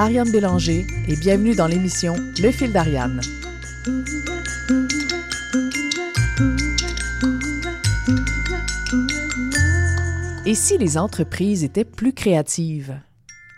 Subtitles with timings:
[0.00, 3.20] Ariane Bélanger et bienvenue dans l'émission Le fil d'Ariane.
[10.46, 12.96] Et si les entreprises étaient plus créatives?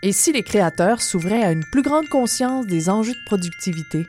[0.01, 4.07] Et si les créateurs s'ouvraient à une plus grande conscience des enjeux de productivité?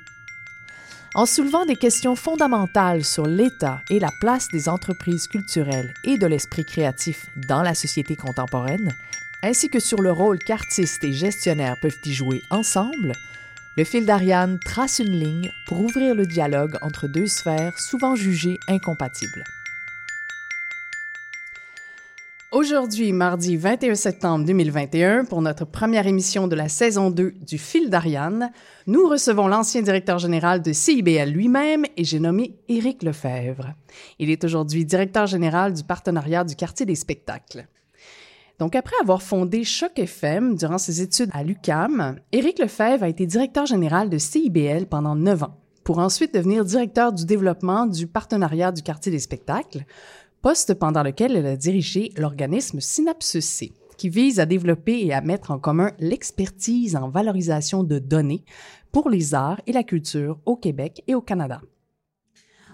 [1.15, 6.27] En soulevant des questions fondamentales sur l'état et la place des entreprises culturelles et de
[6.27, 8.95] l'esprit créatif dans la société contemporaine,
[9.43, 13.13] ainsi que sur le rôle qu'artistes et gestionnaires peuvent y jouer ensemble,
[13.77, 18.59] le fil d'Ariane trace une ligne pour ouvrir le dialogue entre deux sphères souvent jugées
[18.69, 19.45] incompatibles.
[22.53, 27.89] Aujourd'hui, mardi 21 septembre 2021, pour notre première émission de la saison 2 du Fil
[27.89, 28.53] d'Ariane,
[28.87, 33.73] nous recevons l'ancien directeur général de CIBL lui-même et j'ai nommé Éric Lefebvre.
[34.19, 37.67] Il est aujourd'hui directeur général du partenariat du quartier des spectacles.
[38.63, 43.27] Donc, après avoir fondé Choc FM durant ses études à l'UCAM, Éric Lefebvre a été
[43.27, 48.71] directeur général de CIBL pendant neuf ans, pour ensuite devenir directeur du développement du partenariat
[48.71, 49.85] du quartier des spectacles,
[50.43, 53.65] poste pendant lequel elle a dirigé l'organisme Synapse
[53.99, 58.45] qui vise à développer et à mettre en commun l'expertise en valorisation de données
[58.93, 61.61] pour les arts et la culture au Québec et au Canada.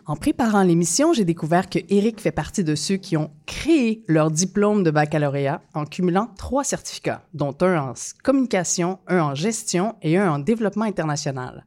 [0.09, 4.31] En préparant l'émission, j'ai découvert que Eric fait partie de ceux qui ont créé leur
[4.31, 7.93] diplôme de baccalauréat en cumulant trois certificats, dont un en
[8.25, 11.67] communication, un en gestion et un en développement international.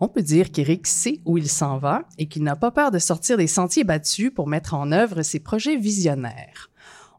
[0.00, 2.98] On peut dire qu'Éric sait où il s'en va et qu'il n'a pas peur de
[2.98, 6.70] sortir des sentiers battus pour mettre en œuvre ses projets visionnaires.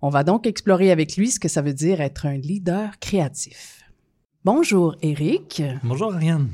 [0.01, 3.83] On va donc explorer avec lui ce que ça veut dire être un leader créatif.
[4.43, 5.63] Bonjour Éric.
[5.83, 6.49] Bonjour Ariane.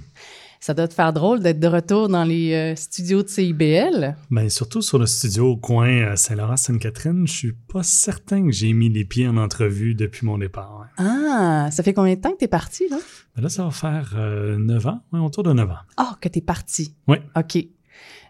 [0.66, 4.16] Ça doit te faire drôle d'être de retour dans les euh, studios de CIBL.
[4.32, 8.74] Bien, surtout sur le studio au coin euh, Saint-Laurent-Sainte-Catherine, je suis pas certain que j'ai
[8.74, 10.88] mis les pieds en entrevue depuis mon départ.
[10.98, 12.98] Ah, ça fait combien de temps que tu es parti, là?
[13.36, 15.84] Ben là, ça va faire euh, neuf ans, autour de neuf ans.
[15.98, 16.96] Ah, que tu es parti.
[17.08, 17.18] Oui.
[17.36, 17.60] OK.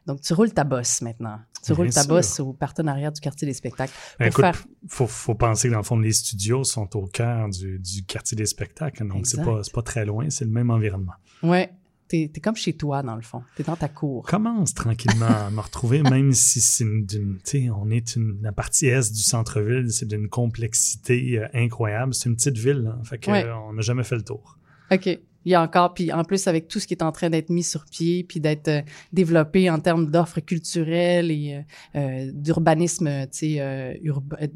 [0.06, 1.40] Donc, tu roules ta bosse maintenant.
[1.64, 3.94] Tu roules ta bosse au partenariat du quartier des spectacles.
[4.20, 4.44] Ben, écoute,
[4.90, 8.46] faut, faut penser que dans le fond, les studios sont au cœur du, quartier des
[8.46, 9.08] spectacles.
[9.08, 11.14] Donc, c'est pas, pas très loin, c'est le même environnement.
[11.42, 11.68] Oui,
[12.08, 13.42] T'es es comme chez toi, dans le fond.
[13.56, 14.26] T'es dans ta cour.
[14.28, 17.40] Commence tranquillement à me retrouver, même si c'est d'une,
[17.76, 22.14] on est une, la partie est du centre-ville, c'est d'une complexité euh, incroyable.
[22.14, 23.04] C'est une petite ville, hein.
[23.04, 23.32] fait que,
[23.68, 24.58] on n'a jamais fait le tour.
[24.92, 27.30] OK il y a encore, puis en plus avec tout ce qui est en train
[27.30, 28.82] d'être mis sur pied, puis d'être euh,
[29.14, 31.64] développé en termes d'offres culturelles et
[31.96, 33.94] euh, euh d'urbanisme, tu sais, euh,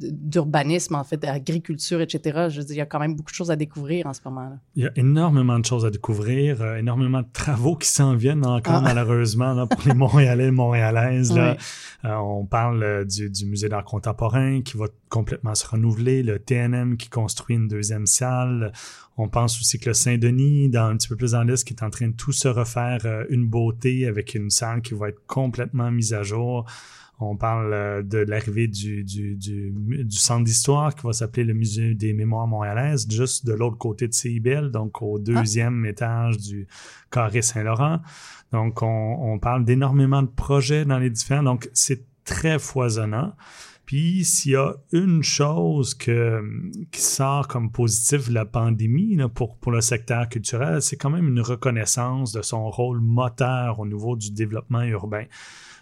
[0.01, 2.47] d'urbanisme en fait, d'agriculture, etc.
[2.49, 4.22] Je veux dire, il y a quand même beaucoup de choses à découvrir en ce
[4.25, 4.57] moment-là.
[4.75, 8.75] Il y a énormément de choses à découvrir, énormément de travaux qui s'en viennent encore
[8.78, 8.81] ah.
[8.94, 11.31] malheureusement là, pour les Montréalais, Montréalaises.
[11.35, 11.55] Là.
[12.03, 17.09] on parle du, du musée d'art contemporain qui va complètement se renouveler, le TNM qui
[17.09, 18.72] construit une deuxième salle.
[19.17, 21.84] On pense aussi que le Saint-Denis, dans un petit peu plus dans l'est, qui est
[21.84, 25.25] en train de tout se refaire euh, une beauté avec une salle qui va être
[25.28, 26.66] complètement mise à jour.
[27.19, 31.53] On parle euh, de l'arrivée du, du, du, du, centre d'histoire qui va s'appeler le
[31.53, 36.66] Musée des Mémoires montréalaises, juste de l'autre côté de CIBL, donc au deuxième étage du
[37.11, 38.00] Carré Saint-Laurent.
[38.53, 41.44] Donc, on, on parle d'énormément de projets dans les différents.
[41.44, 43.34] Donc, c'est très foisonnant.
[43.89, 46.44] Puis s'il y a une chose que,
[46.91, 51.27] qui sort comme positif de la pandémie pour, pour le secteur culturel, c'est quand même
[51.27, 55.25] une reconnaissance de son rôle moteur au niveau du développement urbain.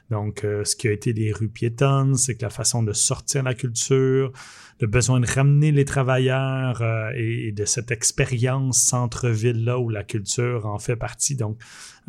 [0.09, 3.43] Donc, euh, ce qui a été les rues piétonnes, c'est que la façon de sortir
[3.43, 4.31] la culture,
[4.79, 10.65] le besoin de ramener les travailleurs euh, et, de cette expérience centre-ville-là où la culture
[10.65, 11.35] en fait partie.
[11.35, 11.57] Donc,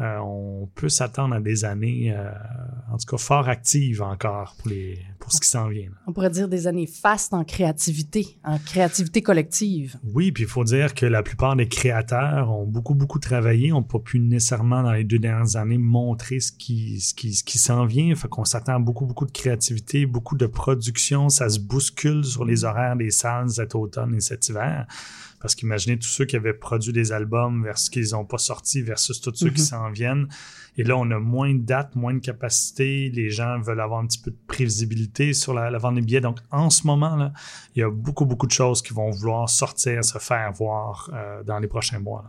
[0.00, 2.30] euh, on peut s'attendre à des années, euh,
[2.92, 5.90] en tout cas, fort actives encore pour, les, pour ce qui s'en vient.
[6.06, 9.96] On pourrait dire des années fastes en créativité, en créativité collective.
[10.14, 13.82] Oui, puis il faut dire que la plupart des créateurs ont beaucoup, beaucoup travaillé, n'ont
[13.82, 17.58] pas pu nécessairement dans les deux dernières années montrer ce qui, ce qui, ce qui
[17.58, 18.14] s'en vient.
[18.14, 21.28] Fait qu'on s'attend à beaucoup, beaucoup de créativité, beaucoup de production.
[21.28, 24.86] Ça se bouscule sur les horaires des salles cet automne et cet hiver.
[25.40, 29.20] Parce qu'imaginez tous ceux qui avaient produit des albums versus qu'ils n'ont pas sorti versus
[29.20, 29.66] tous ceux qui mhm.
[29.66, 30.28] s'en viennent.
[30.76, 33.10] Et là, on a moins de dates, moins de capacité.
[33.10, 36.20] Les gens veulent avoir un petit peu de prévisibilité sur la, vente des billets.
[36.20, 37.32] Donc, en ce moment, là,
[37.74, 41.42] il y a beaucoup, beaucoup de choses qui vont vouloir sortir, se faire voir euh,
[41.42, 42.24] dans les prochains mois.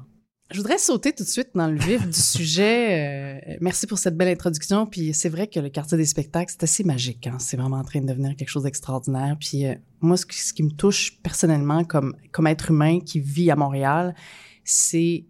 [0.51, 3.37] Je voudrais sauter tout de suite dans le vif du sujet.
[3.51, 4.87] Euh, merci pour cette belle introduction.
[4.87, 7.27] Puis c'est vrai que le quartier des spectacles, c'est assez magique.
[7.27, 7.37] Hein?
[7.37, 9.37] C'est vraiment en train de devenir quelque chose d'extraordinaire.
[9.39, 13.55] Puis euh, moi, ce qui, me touche personnellement comme, comme être humain qui vit à
[13.55, 14.15] Montréal,
[14.63, 15.25] c'est...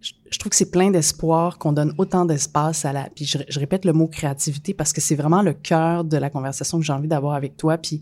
[0.00, 3.08] Je, trouve que c'est plein d'espoir qu'on donne autant d'espace à la...
[3.14, 6.28] Puis je, je, répète le mot créativité parce que c'est vraiment le cœur de la
[6.28, 7.78] conversation que j'ai envie d'avoir avec toi.
[7.78, 8.00] Puis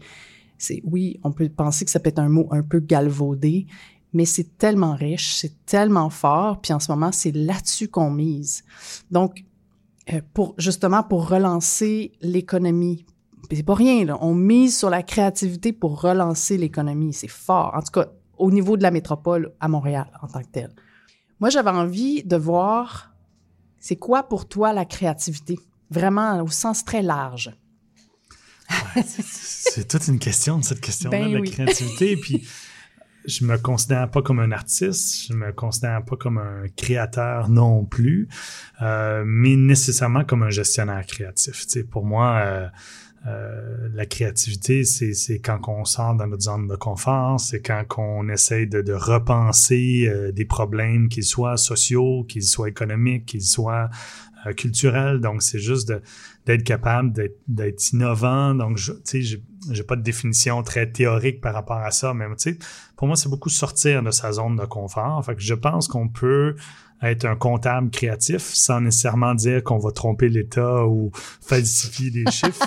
[0.57, 0.81] c'est...
[0.85, 3.67] Oui, on peut penser que ça peut être un mot un peu galvaudé,
[4.15, 8.65] mais c'est tellement riche, c'est tellement fort, puis en ce moment, c'est là-dessus qu'on mise.
[9.11, 9.45] Donc,
[10.13, 13.05] euh, pour justement pour relancer l'économie,
[13.51, 14.19] c'est pas rien, là.
[14.21, 17.73] on mise sur la créativité pour relancer l'économie, c'est fort.
[17.75, 18.07] En tout cas,
[18.39, 20.75] au niveau de la métropole à Montréal en tant que telle.
[21.41, 23.13] Moi, j'avais envie de voir,
[23.79, 25.59] c'est quoi pour toi la créativité?
[25.91, 27.57] Vraiment au sens très large.
[29.03, 32.17] c'est toute une question, cette question-là ben de la créativité.
[32.17, 32.47] Puis
[33.27, 37.85] je me considère pas comme un artiste, je me considère pas comme un créateur non
[37.85, 38.29] plus,
[38.83, 41.67] euh, mais nécessairement comme un gestionnaire créatif.
[41.67, 42.69] Tu sais, pour moi, euh,
[43.27, 48.29] euh, la créativité, c'est quand on sort dans notre zone de confort, c'est quand on
[48.29, 53.89] essaye de, de repenser euh, des problèmes, qu'ils soient sociaux, qu'ils soient économiques, qu'ils soient
[54.47, 55.21] euh, culturels.
[55.21, 55.91] Donc, c'est juste
[56.45, 57.15] d'être capable
[57.49, 58.55] d'être innovant.
[58.55, 62.53] Donc, tu sais, j'ai pas de définition très théorique par rapport à ça, mais tu
[62.53, 62.59] sais,
[62.97, 65.25] pour moi, c'est beaucoup sortir de sa zone de confort.
[65.25, 66.55] Fait que je pense qu'on peut
[67.03, 72.67] être un comptable créatif sans nécessairement dire qu'on va tromper l'État ou falsifier des chiffres.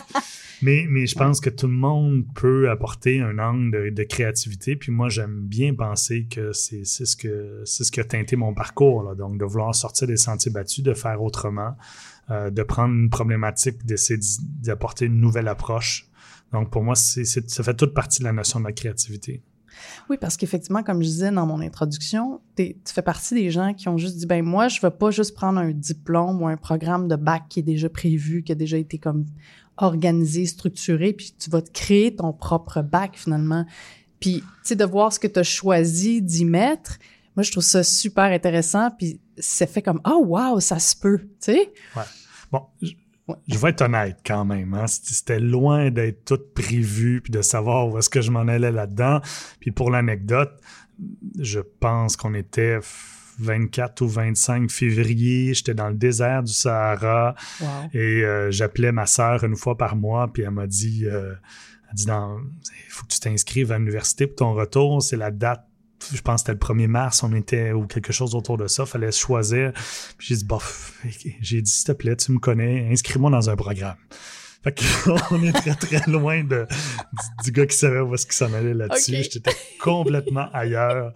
[0.61, 4.75] Mais, mais je pense que tout le monde peut apporter un angle de, créativité.
[4.75, 8.53] Puis moi, j'aime bien penser que c'est ce que c'est ce qui a teinté mon
[8.53, 9.03] parcours.
[9.03, 9.13] Là.
[9.13, 11.75] Donc, de vouloir sortir des sentiers battus, de faire autrement,
[12.31, 14.19] euh, de prendre une problématique, d'essayer
[14.63, 16.09] d'apporter une nouvelle approche.
[16.53, 19.43] Donc, pour moi, ça fait toute partie de la notion de la créativité.
[20.09, 23.87] Oui, parce qu'effectivement, comme je disais dans mon introduction, tu fais partie des gens qui
[23.89, 26.57] ont juste dit, ben moi, je ne veux pas juste prendre un diplôme ou un
[26.57, 29.25] programme de bac qui est déjà prévu, qui a déjà été comme
[29.77, 33.65] organisé, structuré, puis tu vas te créer ton propre bac finalement.
[34.19, 36.97] Puis, tu sais, de voir ce que tu as choisi d'y mettre,
[37.35, 41.19] moi, je trouve ça super intéressant, puis c'est fait comme, oh wow, ça se peut,
[41.19, 41.71] tu sais?
[41.95, 42.03] Ouais.
[42.51, 42.63] Bon,
[43.47, 44.73] je vais être honnête quand même.
[44.73, 44.87] Hein?
[44.87, 49.21] C'était loin d'être tout prévu puis de savoir où est-ce que je m'en allais là-dedans.
[49.59, 50.59] Puis pour l'anecdote,
[51.37, 52.79] je pense qu'on était
[53.39, 55.53] 24 ou 25 février.
[55.53, 57.35] J'étais dans le désert du Sahara
[57.93, 60.31] et euh, j'appelais ma sœur une fois par mois.
[60.31, 61.33] Puis elle m'a dit, euh,
[61.89, 65.01] elle dit il faut que tu t'inscrives à l'université pour ton retour.
[65.01, 65.66] C'est la date
[66.13, 68.85] je pense que c'était le 1er mars, on était, ou quelque chose autour de ça,
[68.85, 69.71] fallait choisir.
[70.17, 70.93] Puis j'ai dit, bof,
[71.41, 73.97] j'ai dit, s'il te plaît, tu me connais, inscris-moi dans un programme.
[74.63, 76.67] Fait qu'on est très, très loin de,
[77.43, 79.15] du, gars qui savait où est-ce qu'il s'en allait là-dessus.
[79.15, 81.13] J'étais complètement ailleurs.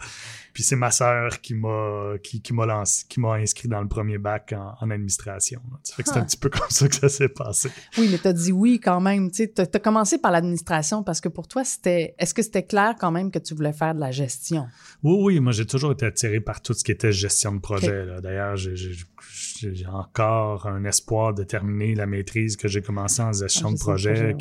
[0.53, 3.87] Puis c'est ma sœur qui m'a qui, qui m'a lancé, qui m'a inscrit dans le
[3.87, 5.61] premier bac en, administration.
[5.83, 6.25] Ça fait que c'est un ah.
[6.25, 7.69] petit peu comme ça que ça s'est passé.
[7.97, 9.31] Oui, mais tu as dit oui quand même.
[9.31, 12.15] Tu as, commencé par l'administration parce que pour toi, c'était.
[12.17, 14.67] Est-ce que c'était clair quand même que tu voulais faire de la gestion?
[15.03, 15.39] Oui, oui.
[15.39, 18.05] Moi, j'ai toujours été attiré par tout ce qui était gestion de projet.
[18.21, 23.73] D'ailleurs, j'ai encore un espoir de terminer la maîtrise que j'ai commencé en gestion ah,
[23.73, 24.37] de projet.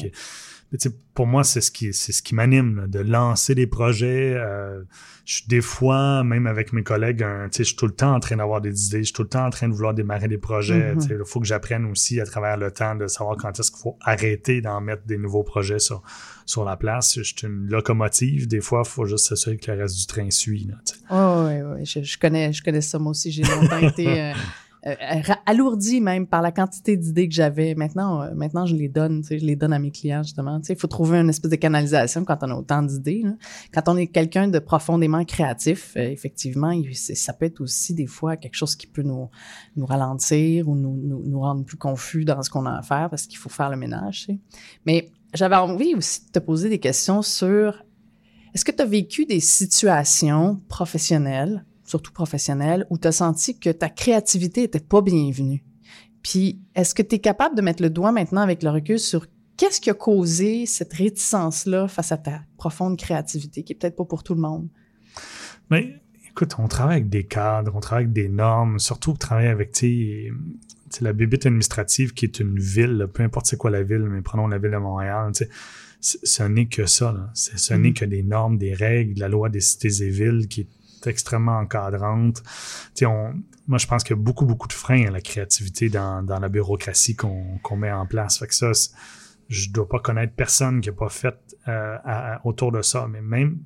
[1.14, 4.34] Pour moi, c'est ce qui, c'est ce qui m'anime, de lancer des projets.
[4.37, 4.82] Euh,
[5.25, 7.25] je suis des fois, même avec mes collègues,
[7.56, 9.46] je suis tout le temps en train d'avoir des idées, je suis tout le temps
[9.46, 10.94] en train de vouloir démarrer des projets.
[10.94, 11.19] Mm-hmm.
[11.20, 13.96] Il faut que j'apprenne aussi à travers le temps de savoir quand est-ce qu'il faut
[14.00, 16.02] arrêter d'en mettre des nouveaux projets sur,
[16.46, 17.16] sur la place.
[17.16, 18.46] Je suis une locomotive.
[18.46, 20.70] Des fois, il faut juste s'assurer que le reste du train suit.
[21.11, 21.84] oh, oui, oui.
[21.84, 23.32] Je, connais, je connais ça moi aussi.
[23.32, 24.20] J'ai longtemps été...
[24.31, 24.32] Euh,
[24.87, 24.94] euh,
[25.45, 27.75] alourdi même par la quantité d'idées que j'avais.
[27.75, 30.59] Maintenant, euh, maintenant, je les donne, tu sais, je les donne à mes clients justement.
[30.61, 33.25] Tu sais, il faut trouver une espèce de canalisation quand on a autant d'idées.
[33.75, 38.37] Quand on est quelqu'un de profondément créatif, euh, effectivement, ça peut être aussi des fois
[38.37, 39.28] quelque chose qui peut nous
[39.76, 43.11] nous ralentir ou nous, nous, nous rendre plus confus dans ce qu'on a à faire
[43.11, 44.28] parce qu'il faut faire le ménage.
[44.87, 47.85] Mais j'avais envie aussi de te poser des questions sur
[48.54, 53.70] est-ce que tu as vécu des situations professionnelles surtout professionnel, où tu as senti que
[53.70, 55.64] ta créativité était pas bienvenue.
[56.23, 59.26] Puis, est-ce que tu es capable de mettre le doigt maintenant avec le recul sur
[59.56, 64.04] qu'est-ce qui a causé cette réticence-là face à ta profonde créativité, qui est peut-être pas
[64.04, 64.68] pour tout le monde?
[65.70, 69.49] Mais écoute, on travaille avec des cadres, on travaille avec des normes, surtout on travaille
[69.49, 70.32] avec, tu
[70.90, 74.23] sais, la bibite administrative qui est une ville, peu importe c'est quoi la ville, mais
[74.23, 75.50] prenons la ville de Montréal, tu sais,
[76.00, 77.12] ce n'est que ça.
[77.12, 77.30] Là.
[77.35, 77.94] Ce n'est mm.
[77.94, 80.68] que des normes, des règles, la loi des cités et villes qui est
[81.07, 82.42] extrêmement encadrante.
[83.02, 83.35] On,
[83.66, 86.49] moi, je pense qu'il y a beaucoup, beaucoup de freins à la créativité dans, la
[86.49, 88.38] bureaucratie qu'on met en place.
[88.38, 88.73] Fait que ça,
[89.49, 91.37] je dois pas connaître personne qui n'a pas fait
[91.69, 91.97] euh,
[92.45, 93.07] autour de ça.
[93.09, 93.59] Mais même,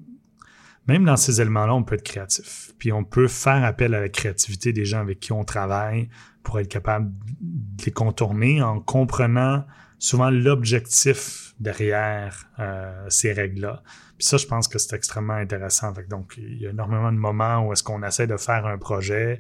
[0.87, 2.73] même dans ces éléments-là, on peut être créatif.
[2.79, 6.09] Puis on peut faire appel à la créativité des gens avec qui on travaille
[6.43, 7.11] pour être capable
[7.41, 9.65] de les contourner en comprenant
[9.99, 13.83] souvent l'objectif derrière euh, ces règles-là.
[14.25, 15.93] Ça, je pense que c'est extrêmement intéressant.
[16.09, 19.39] donc, il y a énormément de moments où est-ce qu'on essaie de faire un projet.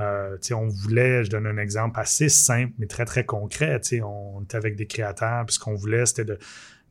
[0.00, 3.80] Euh, on voulait, je donne un exemple assez simple, mais très, très concret.
[4.02, 6.36] On était avec des créateurs, puis ce qu'on voulait, c'était de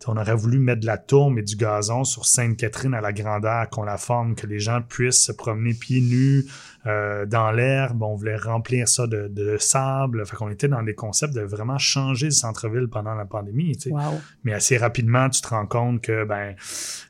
[0.06, 3.70] on aurait voulu mettre de la tourme et du gazon sur Sainte-Catherine à la grandeur
[3.70, 6.46] qu'on la forme, que les gens puissent se promener pieds nus
[6.86, 8.04] euh, dans l'herbe.
[8.04, 10.26] On voulait remplir ça de, de, sable.
[10.26, 13.76] Fait qu'on était dans des concepts de vraiment changer le centre-ville pendant la pandémie.
[13.76, 13.96] Tu sais.
[14.44, 16.56] Mais assez rapidement, tu te rends compte que ben,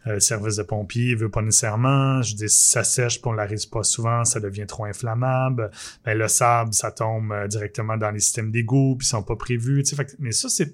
[0.08, 2.22] euh, le service de pompiers veut pas nécessairement.
[2.22, 5.70] Je dis, si ça sèche et on l'arrive pas souvent, ça devient trop inflammable.
[6.06, 9.36] Ben, le sable, ça tombe euh, directement dans les systèmes d'égout, puis ils sont pas
[9.36, 9.84] prévus.
[9.84, 9.96] Tu sais.
[9.96, 10.74] Fait, mais ça, c'est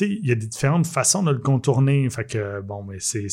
[0.00, 2.08] il y a différentes façons de le contourner.
[2.64, 3.28] Bon, mais c'est,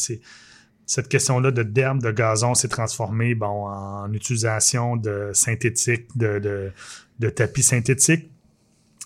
[0.86, 6.72] cette question-là de d'herbe, de gazon s'est transformée, bon, en utilisation de synthétique, de, de,
[7.20, 8.32] de tapis synthétiques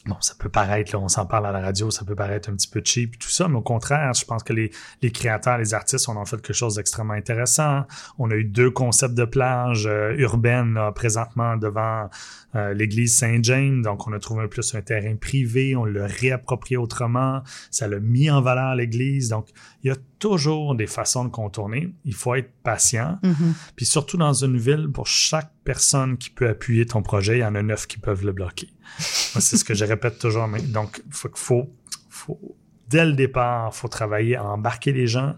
[0.06, 2.56] bon, ça peut paraître, là, on s'en parle à la radio, ça peut paraître un
[2.56, 4.72] petit peu cheap et tout ça, mais au contraire, je pense que les,
[5.02, 7.86] les créateurs, les artistes, on en fait quelque chose d'extrêmement intéressant.
[8.20, 12.10] On a eu deux concepts de plage euh, urbaine présentement devant
[12.56, 16.78] euh, l'église Saint-James, donc on a trouvé un plus un terrain privé, on l'a réapproprié
[16.78, 19.48] autrement, ça l'a mis en valeur l'église, donc
[19.84, 21.94] il y a toujours des façons de contourner.
[22.06, 23.20] Il faut être patient.
[23.24, 23.54] Mm-hmm.
[23.76, 27.46] Puis surtout dans une ville, pour chaque personne qui peut appuyer ton projet, il y
[27.46, 28.70] en a neuf qui peuvent le bloquer.
[28.98, 30.48] C'est ce que je répète toujours.
[30.70, 31.70] Donc, faut, faut,
[32.10, 32.40] faut,
[32.88, 35.36] dès le départ, il faut travailler à embarquer les gens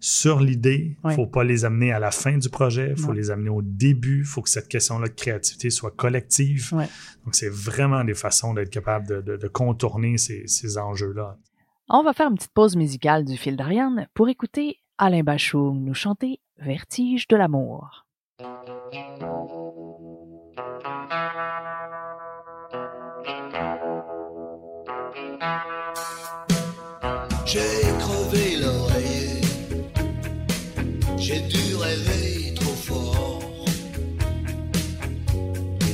[0.00, 0.96] sur l'idée.
[1.04, 2.94] Il ne faut pas les amener à la fin du projet.
[2.96, 4.20] Il faut les amener au début.
[4.20, 6.70] Il faut que cette question-là de créativité soit collective.
[6.72, 11.36] Donc, c'est vraiment des façons d'être capable de, contourner ces, ces enjeux-là.
[11.88, 15.94] On va faire une petite pause musicale du fil d'Ariane pour écouter Alain Bachung nous
[15.94, 18.06] chanter Vertige de l'amour.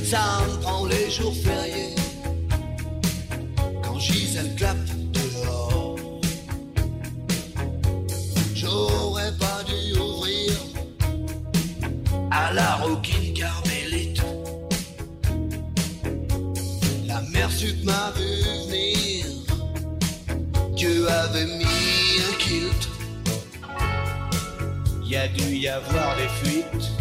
[0.09, 1.95] Ça me prend les jours fériés
[3.83, 4.77] quand Gisèle clappe
[12.57, 14.21] la roquine carmélite.
[17.05, 19.25] La mer sud m'a vu venir.
[20.75, 22.83] Dieu avait mis un kilt.
[25.03, 26.91] Y a dû y avoir des fuites.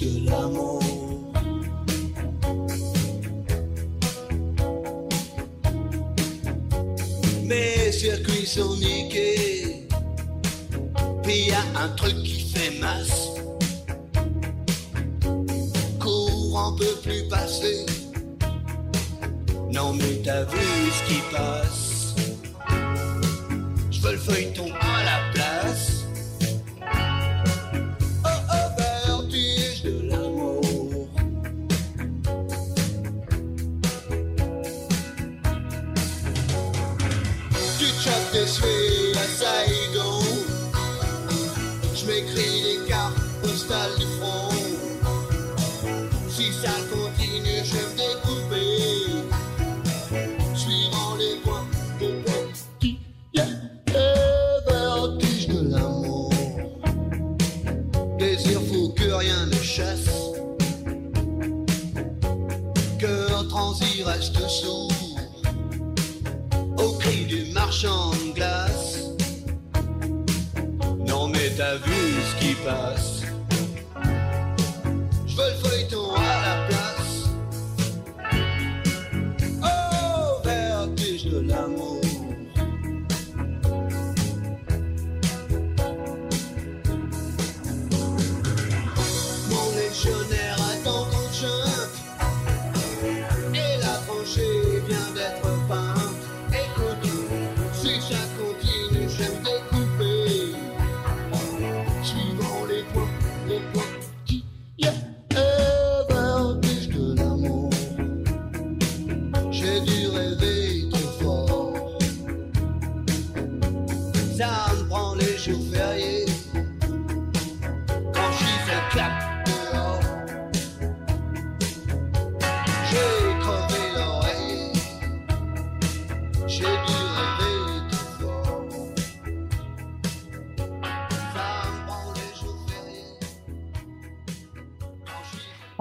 [0.00, 0.82] De l'amour.
[7.44, 9.70] Mes circuits sont niqués
[11.32, 13.28] il y a un truc qui fait masse.
[16.00, 17.86] Courant peut plus passer.
[19.72, 20.58] Non mais t'as vu
[20.92, 22.14] ce qui passe.
[23.90, 24.68] Je veux le feuilleton
[46.60, 48.19] Si ça continue, je vais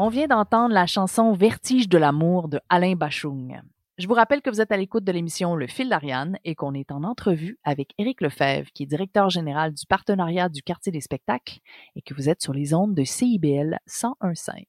[0.10, 3.62] On vient d'entendre la chanson Vertige de l'amour de Alain Bachung.
[4.00, 6.74] Je vous rappelle que vous êtes à l'écoute de l'émission Le fil d'Ariane et qu'on
[6.74, 11.02] est en entrevue avec Éric Lefebvre, qui est directeur général du partenariat du quartier des
[11.02, 11.60] spectacles
[11.96, 14.64] et que vous êtes sur les ondes de CIBL 101.5.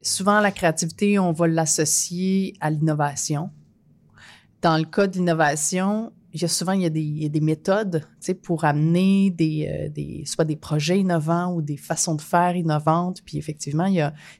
[0.00, 3.50] Souvent, la créativité, on va l'associer à l'innovation.
[4.62, 7.26] dans le cas de l'innovation, il y a souvent il y a des, il y
[7.26, 8.06] a des méthodes
[8.42, 13.22] pour amener euh, des, soit des projets innovants ou des façons de faire innovantes.
[13.24, 13.90] Puis effectivement,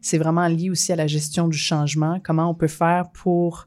[0.00, 2.21] c'est vraiment lié aussi à la gestion du changement.
[2.23, 3.66] Comment on peut faire pour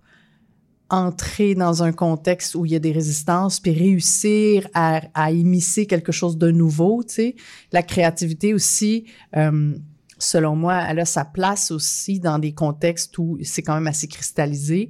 [0.90, 6.12] entrer dans un contexte où il y a des résistances, puis réussir à, à quelque
[6.12, 7.04] chose de nouveau.
[7.04, 7.36] Tu sais.
[7.72, 9.06] La créativité aussi,
[9.38, 9.76] euh,
[10.18, 14.08] selon moi, elle a sa place aussi dans des contextes où c'est quand même assez
[14.08, 14.90] cristallisé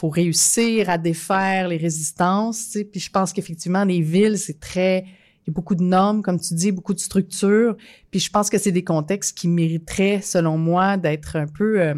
[0.00, 2.70] faut réussir à défaire les résistances.
[2.70, 2.84] Tu sais.
[2.84, 5.04] Puis je pense qu'effectivement, les villes, c'est très...
[5.42, 7.76] Il y a beaucoup de normes, comme tu dis, beaucoup de structures.
[8.10, 11.94] Puis je pense que c'est des contextes qui mériteraient, selon moi, d'être un peu euh,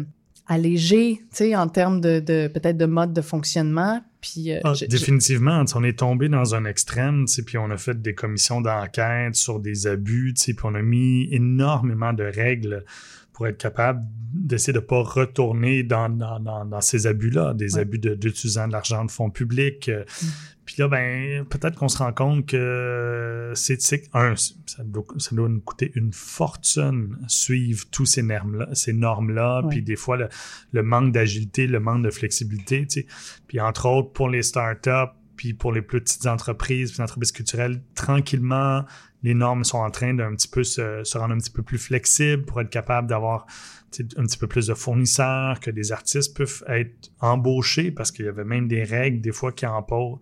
[0.47, 4.01] allégés, tu sais, en termes de, de peut-être de mode de fonctionnement.
[4.19, 8.15] Puis, euh, ah, définitivement, on est tombé dans un extrême, puis on a fait des
[8.15, 12.83] commissions d'enquête sur des abus, puis on a mis énormément de règles
[13.33, 14.01] pour être capable
[14.33, 17.81] d'essayer de pas retourner dans, dans, dans, dans ces abus-là, des Ouais.
[17.81, 19.89] abus d'utilisant de, l'argent de fonds publics.
[19.89, 20.03] euh,
[20.65, 23.77] Puis là, ben, peut-être qu'on se rend compte que c'est,
[24.13, 29.61] un, ça doit, ça doit nous coûter une fortune suivre tous ces normes-là, ces normes-là,
[29.61, 29.69] Ouais.
[29.69, 30.29] puis des fois le,
[30.71, 33.07] le manque d'agilité, le manque de flexibilité, tu sais.
[33.47, 37.81] Puis entre autres, pour les startups, puis pour les plus petites entreprises, les entreprises culturelles,
[37.95, 38.83] tranquillement,
[39.23, 42.43] les normes sont en train d'un petit peu se, rendre un petit peu plus flexibles
[42.43, 43.47] pour être capable d'avoir
[44.17, 48.27] un petit peu plus de fournisseurs, que des artistes peuvent être embauchés parce qu'il y
[48.27, 50.19] avait même des règles des fois qui emposent.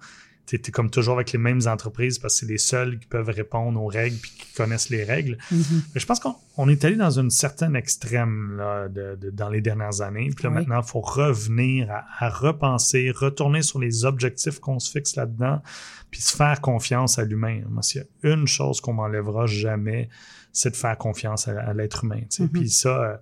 [0.47, 3.29] Tu es comme toujours avec les mêmes entreprises parce que c'est les seuls qui peuvent
[3.29, 5.37] répondre aux règles puis qui connaissent les règles.
[5.51, 5.83] Mhm.
[5.93, 9.49] Mais je pense qu'on on est allé dans une certaine extrême là, de, de- dans
[9.49, 10.29] les dernières années.
[10.35, 10.55] Puis là, Oui.
[10.55, 15.61] maintenant, il faut revenir à, à repenser, retourner sur les objectifs qu'on se fixe là-dedans,
[16.09, 17.61] puis se faire confiance à l'humain.
[17.69, 20.09] Moi, s'il y a une chose qu'on m'enlèvera jamais,
[20.51, 22.21] c'est de faire confiance à, à l'être humain.
[22.39, 22.49] Mhm.
[22.49, 23.15] Puis ça, euh,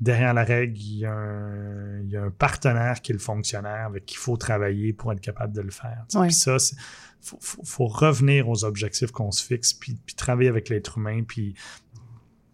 [0.00, 3.20] derrière la règle, il y, a un, il y a un partenaire qui est le
[3.20, 6.04] fonctionnaire avec qui il faut travailler pour être capable de le faire.
[6.22, 6.76] Puis ça, c'est
[7.20, 11.22] faut, faut, faut revenir aux objectifs qu'on se fixe, puis, puis travailler avec l'être humain,
[11.26, 11.54] puis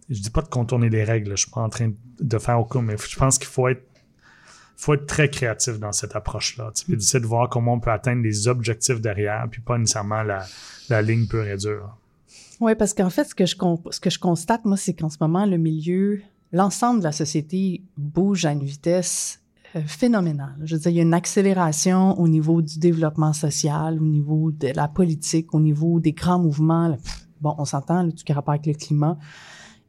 [0.09, 2.83] je dis pas de contourner les règles, je suis pas en train de faire aucun,
[2.83, 3.85] mais je pense qu'il faut être
[4.77, 6.73] faut être très créatif dans cette approche-là.
[6.87, 10.47] Puis d'essayer de voir comment on peut atteindre les objectifs derrière, puis pas nécessairement la,
[10.89, 11.99] la ligne pure et dure.
[12.61, 15.11] Oui, parce qu'en fait, ce que je, con- ce que je constate, moi, c'est qu'en
[15.11, 16.23] ce moment, le milieu,
[16.53, 19.41] l'ensemble de la société bouge à une vitesse
[19.77, 20.57] euh, phénoménale.
[20.65, 24.51] Je veux dire, il y a une accélération au niveau du développement social, au niveau
[24.51, 26.97] de la politique, au niveau des grands mouvements.
[27.41, 29.17] Bon, on s'entend, tout qui rapport avec le climat.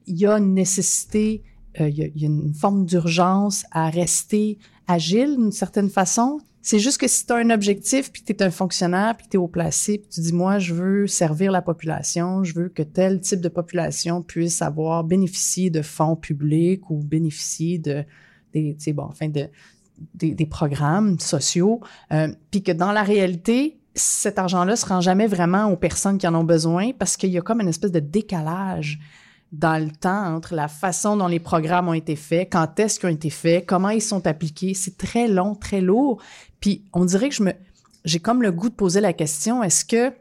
[0.05, 1.43] Il y a une nécessité,
[1.79, 6.39] euh, il y a une forme d'urgence à rester agile d'une certaine façon.
[6.61, 9.25] C'est juste que si tu as un objectif, puis que tu es un fonctionnaire, puis
[9.25, 12.53] que tu es au placé, puis tu dis, moi, je veux servir la population, je
[12.53, 18.05] veux que tel type de population puisse avoir bénéficié de fonds publics ou bénéficier de,
[18.53, 19.47] des, bon, enfin, de,
[20.13, 25.27] des, des programmes sociaux, euh, puis que dans la réalité, cet argent-là se rend jamais
[25.27, 27.99] vraiment aux personnes qui en ont besoin parce qu'il y a comme une espèce de
[27.99, 28.99] décalage
[29.51, 33.09] dans le temps entre la façon dont les programmes ont été faits, quand est-ce qu'ils
[33.09, 34.73] ont été faits, comment ils sont appliqués.
[34.73, 36.21] C'est très long, très lourd.
[36.59, 37.53] Puis on dirait que je me,
[38.05, 40.13] j'ai comme le goût de poser la question, est-ce que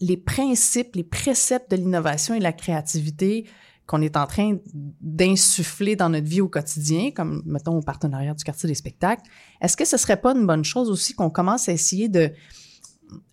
[0.00, 3.46] les principes, les préceptes de l'innovation et de la créativité
[3.86, 4.56] qu'on est en train
[5.00, 9.22] d'insuffler dans notre vie au quotidien, comme mettons au partenariat du quartier des spectacles,
[9.60, 12.32] est-ce que ce serait pas une bonne chose aussi qu'on commence à essayer de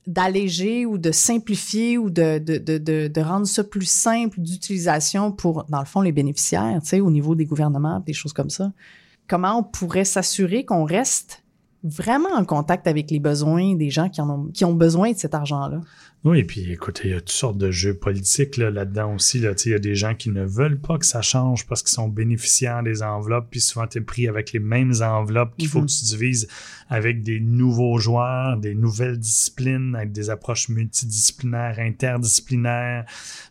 [0.06, 6.02] d'alléger ou de simplifier ou de, rendre ça plus simple d'utilisation pour, dans le fond,
[6.02, 8.72] les bénéficiaires, tu sais, au niveau des gouvernements, des choses comme ça.
[9.28, 11.44] Comment on pourrait s'assurer qu'on reste
[11.84, 15.82] vraiment en contact avec les besoins des gens qui ont besoin de cet argent-là?
[16.26, 19.40] Oui, et puis écoute, il y a toutes sortes de jeux politiques là, là-dedans aussi.
[19.40, 19.54] Là.
[19.56, 21.82] Tu sais, Il y a des gens qui ne veulent pas que ça change parce
[21.84, 25.68] qu'ils sont bénéficiaires des enveloppes, puis souvent tu es pris avec les mêmes enveloppes qu'il
[25.68, 25.88] faut Mhm.
[25.88, 26.48] que tu divises
[26.88, 33.04] avec des nouveaux joueurs, des nouvelles disciplines, avec des approches multidisciplinaires, interdisciplinaires.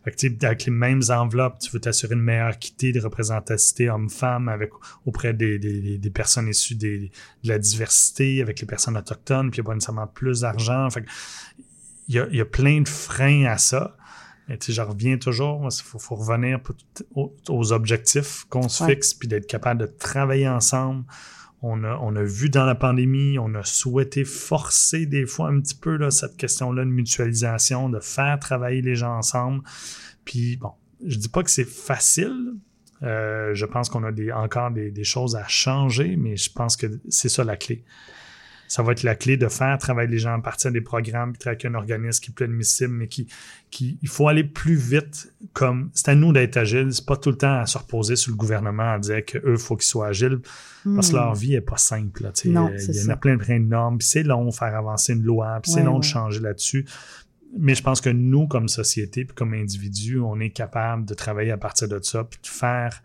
[0.05, 3.01] Fait que, tu sais, avec les mêmes enveloppes, tu veux t'assurer une meilleure équité de
[3.01, 4.71] représentativité homme-femme avec
[5.05, 7.11] auprès des, des, des personnes issues des,
[7.45, 10.89] de la diversité, avec les personnes autochtones, puis il n'y a pas nécessairement plus d'argent.
[10.89, 11.09] Fait que,
[11.59, 11.65] il
[12.09, 13.97] y, a, il y a plein de freins à ça.
[14.49, 16.61] Et tu sais, je reviens toujours, il faut, faut revenir
[17.15, 18.91] aux, aux objectifs qu'on se Ouais.
[18.95, 21.05] fixe, puis d'être capable de travailler ensemble.
[21.63, 25.61] On a, on a vu dans la pandémie, on a souhaité forcer des fois un
[25.61, 29.63] petit peu là, cette question-là de mutualisation, de faire travailler les gens ensemble.
[30.25, 30.73] Puis bon,
[31.07, 32.55] je dis pas que c'est facile.
[33.05, 36.77] Euh, je pense qu'on a des, encore des, des choses à changer, mais je pense
[36.77, 37.85] que c'est ça la clé.
[38.73, 41.39] Ça va être la clé de faire travailler les gens à partir des programmes, puis
[41.39, 43.27] travailler avec un organisme qui est plus admissible, mais qui,
[43.71, 45.31] qui, il faut aller plus vite.
[45.53, 48.31] Comme c'est à nous d'être agiles, c'est pas tout le temps à se reposer sur
[48.31, 50.41] le gouvernement à dire que eux faut qu'ils soient agiles,
[50.95, 51.19] parce que Hmm.
[51.19, 52.23] leur vie est pas simple.
[52.23, 52.33] Là.
[52.47, 54.75] Non, il c'est y en a plein, plein de normes, puis c'est long de faire
[54.75, 56.01] avancer une loi, puis c'est long ouais.
[56.01, 56.87] de changer là-dessus.
[57.59, 61.51] Mais je pense que nous, comme société, puis comme individus, on est capable de travailler
[61.51, 63.03] à partir de ça, puis de faire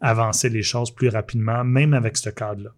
[0.00, 2.70] avancer les choses plus rapidement, même avec ce cadre-là.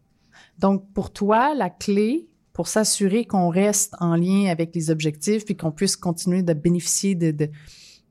[0.59, 5.57] Donc, pour toi, la clé pour s'assurer qu'on reste en lien avec les objectifs puis
[5.57, 7.51] qu'on puisse continuer de bénéficier de, de-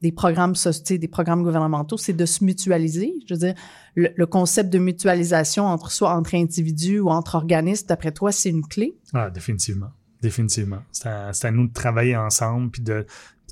[0.01, 3.13] des programmes sociaux, des programmes gouvernementaux, c'est de se mutualiser.
[3.25, 3.53] Je veux dire,
[3.95, 8.49] le, le concept de mutualisation entre soit entre individus ou entre organismes, d'après toi, c'est
[8.49, 8.97] une clé?
[9.13, 9.91] Ah, définitivement.
[10.21, 10.79] Définitivement.
[10.91, 13.05] C'est à, nous de travailler ensemble, puis de,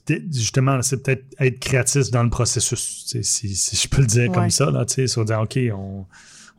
[0.08, 4.30] de- justement, c'est peut-être être créatif dans le processus, si, si je peux le dire
[4.30, 4.36] Ouais.
[4.36, 6.06] comme ça, là, tu sais, sur dire, OK, on,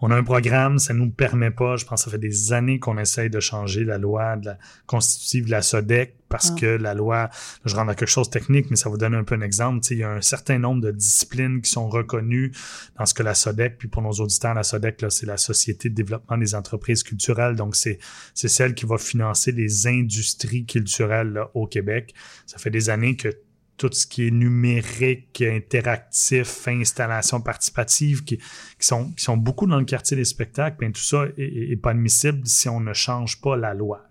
[0.05, 2.81] on a un programme, ça nous permet pas, je pense que ça fait des années
[2.81, 6.61] qu'on essaye de changer la loi de la constitutive de la SODEC parce Ah.
[6.61, 7.31] que la loi,
[7.65, 9.81] je rentre dans quelque chose de technique, mais ça vous donne un peu un exemple,
[9.81, 12.51] tu sais, il y a un certain nombre de disciplines qui sont reconnues
[12.99, 15.89] dans ce que la SODEC, puis pour nos auditeurs, la SODEC, là, c'est la Société
[15.89, 17.99] de développement des entreprises culturelles, donc c'est
[18.35, 22.13] c'est celle qui va financer les industries culturelles là, au Québec.
[22.47, 23.29] Ça fait des années que
[23.77, 28.39] tout ce qui est numérique, interactif, installation participative, qui,
[28.79, 32.43] sont, beaucoup dans le quartier des spectacles, ben, tout ça est, est- est pas admissible
[32.47, 34.05] si on ne change pas la loi.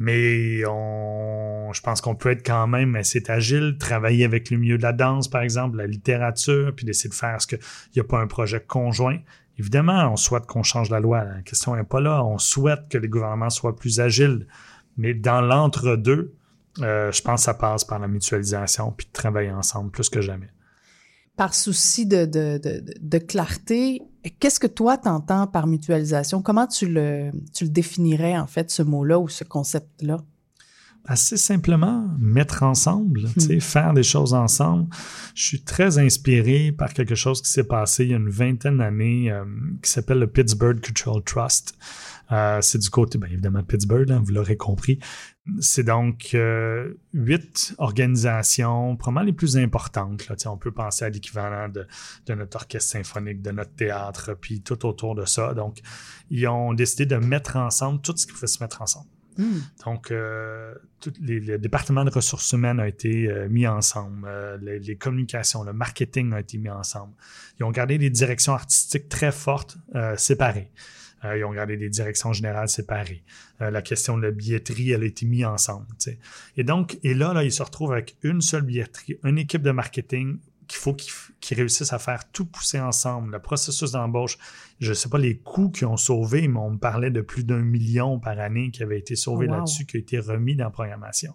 [0.00, 4.82] Mais je pense qu'on peut être quand même assez agile, travailler avec le milieu de
[4.82, 7.58] la danse, par exemple, la littérature, puis d'essayer de faire ce qu'il
[7.96, 9.18] n'y a pas un projet conjoint.
[9.58, 11.24] Évidemment, on souhaite qu'on change la loi.
[11.24, 12.24] La question n'est pas là.
[12.24, 14.46] On souhaite que les gouvernements soient plus agiles.
[14.96, 16.32] Mais dans l'entre-deux,
[16.80, 20.20] euh, je pense que ça passe par la mutualisation puis de travailler ensemble plus que
[20.20, 20.48] jamais.
[21.36, 24.02] Par souci de, clarté,
[24.40, 26.42] qu'est-ce que toi t'entends par mutualisation?
[26.42, 27.30] Comment tu le
[27.62, 30.18] définirais, en fait, ce mot-là ou ce concept-là?
[31.04, 34.88] Assez simplement, mettre ensemble, sais, faire des choses ensemble.
[35.34, 38.76] Je suis très inspiré par quelque chose qui s'est passé il y a une vingtaine
[38.76, 39.44] d'années euh,
[39.82, 41.78] qui s'appelle le Pittsburgh Cultural Trust.
[42.30, 44.98] Euh, c'est du côté, bien évidemment, de Pittsburgh, hein, vous l'aurez compris.
[45.60, 50.28] C'est donc euh, huit organisations, probablement les plus importantes.
[50.28, 51.86] Là, on peut penser à l'équivalent de,
[52.26, 55.54] de notre orchestre symphonique, de notre théâtre, puis tout autour de ça.
[55.54, 55.80] Donc,
[56.28, 59.08] ils ont décidé de mettre ensemble tout ce qui pouvait se mettre ensemble.
[59.38, 59.60] Hmm.
[59.84, 60.74] Donc, euh,
[61.20, 64.26] les, le département de ressources humaines a été euh, mis ensemble.
[64.28, 67.12] Euh, les, communications, le marketing a été mis ensemble.
[67.58, 70.70] Ils ont gardé des directions artistiques très fortes, euh, séparées.
[71.24, 73.24] Ils ont gardé des directions générales séparées.
[73.58, 75.88] La question de la billetterie, elle a été mise ensemble.
[76.56, 79.72] Et donc, et là, là, ils se retrouvent avec une seule billetterie, une équipe de
[79.72, 80.38] marketing
[80.68, 83.32] qu'il faut qu'ils réussissent à faire tout pousser ensemble.
[83.32, 84.38] Le processus d'embauche,
[84.80, 87.44] je ne sais pas les coûts qu'ils ont sauvés, mais on me parlait de plus
[87.44, 89.56] d'un million par année qui avait été sauvé Oh, wow.
[89.58, 91.34] là-dessus, qui a été remis dans la programmation.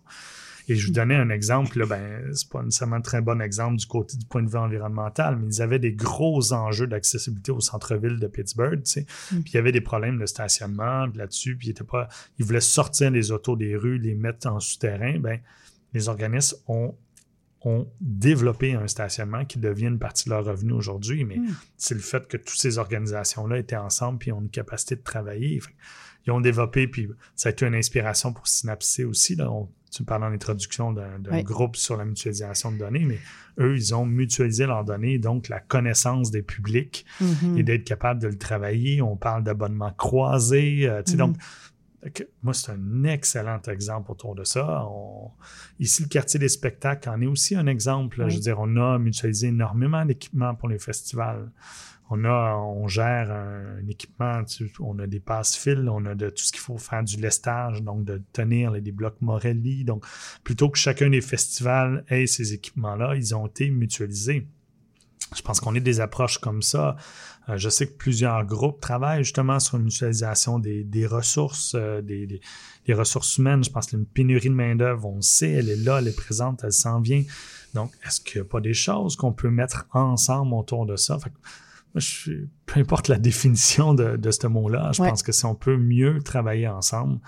[0.69, 3.75] Et je vous donnais un exemple, là, ben, c'est pas nécessairement un très bon exemple
[3.75, 7.59] du côté du point de vue environnemental, mais ils avaient des gros enjeux d'accessibilité au
[7.59, 9.05] centre-ville de Pittsburgh, tu sais.
[9.31, 9.41] Mm.
[9.41, 12.07] Puis il y avait des problèmes de stationnement puis là-dessus, puis ils étaient pas,
[12.39, 15.19] ils voulaient sortir les autos des rues, les mettre en souterrain.
[15.19, 15.39] Ben,
[15.93, 16.95] les organismes ont
[17.65, 21.55] ont développé un stationnement qui devient une partie de leur revenu aujourd'hui, mais Mm.
[21.77, 25.61] c'est le fait que toutes ces organisations-là étaient ensemble puis ont une capacité de travailler.
[26.25, 29.35] Ils ont développé, puis ça a été une inspiration pour Synapsé aussi.
[29.35, 29.51] Là.
[29.51, 31.43] On- tu parles en introduction d'un Oui.
[31.43, 33.19] groupe sur la mutualisation de données, mais
[33.59, 37.57] eux, ils ont mutualisé leurs données, donc la connaissance des publics Mhm.
[37.59, 39.01] et d'être capable de le travailler.
[39.03, 40.89] On parle d'abonnements croisés.
[40.89, 41.03] euh.
[41.15, 41.43] Donc, que-
[42.41, 44.85] moi, c'est un excellent exemple autour de ça.
[44.87, 45.31] On-
[45.79, 48.21] ici, le quartier des spectacles en est aussi un exemple.
[48.23, 48.29] Oui.
[48.31, 51.51] Je veux dire, on a mutualisé énormément d'équipements pour les festivals.
[52.09, 56.29] On a, on gère un, un équipement, tu- on a des passes-fils, on a de
[56.29, 59.83] tout ce qu'il faut faire du lestage, donc de tenir les, des blocs Morelli.
[59.85, 60.05] Donc,
[60.43, 64.45] plutôt que chacun des festivals ait ces équipements-là, ils ont été mutualisés.
[65.35, 66.95] Je pense qu'on est des approches comme ça.
[67.49, 72.01] Euh, je sais que plusieurs groupes travaillent justement sur une mutualisation des, des ressources, euh,
[72.01, 72.41] des, des-
[72.85, 73.63] des ressources humaines.
[73.63, 75.07] Je pense qu'il y a une pénurie de main-d'œuvre.
[75.07, 77.23] On le sait, elle est là, elle est présente, elle s'en vient.
[77.73, 81.17] Donc, est-ce qu'il n'y a pas des choses qu'on peut mettre ensemble autour de ça?
[81.19, 81.35] Fait que
[81.93, 85.09] moi, je suis- peu importe la définition de, de ce mot-là, je Ouais.
[85.09, 87.19] pense que si on peut mieux travailler ensemble,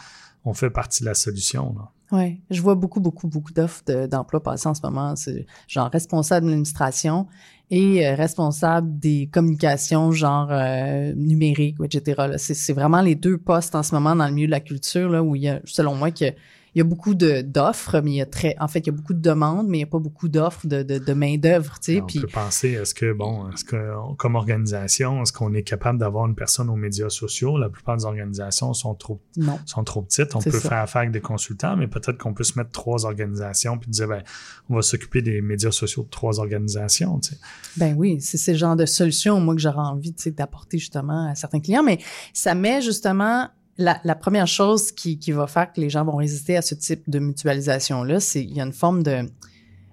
[0.45, 1.73] on fait partie de la solution.
[1.78, 1.91] Là.
[2.12, 5.15] Oui, je vois beaucoup, beaucoup, beaucoup d'offres de- d'emploi passer en ce moment.
[5.15, 7.28] C'est genre responsable de l'administration
[7.72, 12.34] et euh, responsable des communications, genre euh, numérique, etc.
[12.38, 15.24] C'est vraiment les deux postes en ce moment dans le milieu de la culture là,
[15.24, 16.36] où il y a, selon moi, qu'il
[16.75, 18.91] il y a beaucoup d'offres, mais il y a très, en fait, il y a
[18.91, 21.79] beaucoup de demandes, mais il n'y a pas beaucoup d'offres de, de, de main d'œuvre,
[21.79, 22.01] tu sais.
[22.01, 25.99] On Puis peut penser, est-ce que, bon, est-ce que, comme organisation, est-ce qu'on est capable
[25.99, 27.57] d'avoir une personne aux médias sociaux?
[27.57, 29.57] La plupart des organisations sont trop, non.
[29.65, 30.35] sont trop petites.
[30.35, 30.69] On peut ça.
[30.69, 34.09] faire affaire avec des consultants, mais peut-être qu'on peut se mettre trois organisations puis dire,
[34.09, 34.23] ben,
[34.69, 37.39] on va s'occuper des médias sociaux de trois organisations, tu sais.
[37.77, 41.29] Ben oui, c'est ce genre de solution, moi, que j'aurais envie, tu sais, d'apporter justement
[41.29, 41.83] à certains clients.
[41.83, 41.99] Mais
[42.33, 46.61] ça met justement la, première chose qui, va faire que les gens vont résister à
[46.61, 49.29] ce type de mutualisation-là, c'est il y a une forme de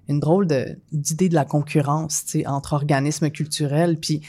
[0.08, 3.98] une drôle de d'idée de la concurrence, entre organismes culturels.
[3.98, 4.20] Puis,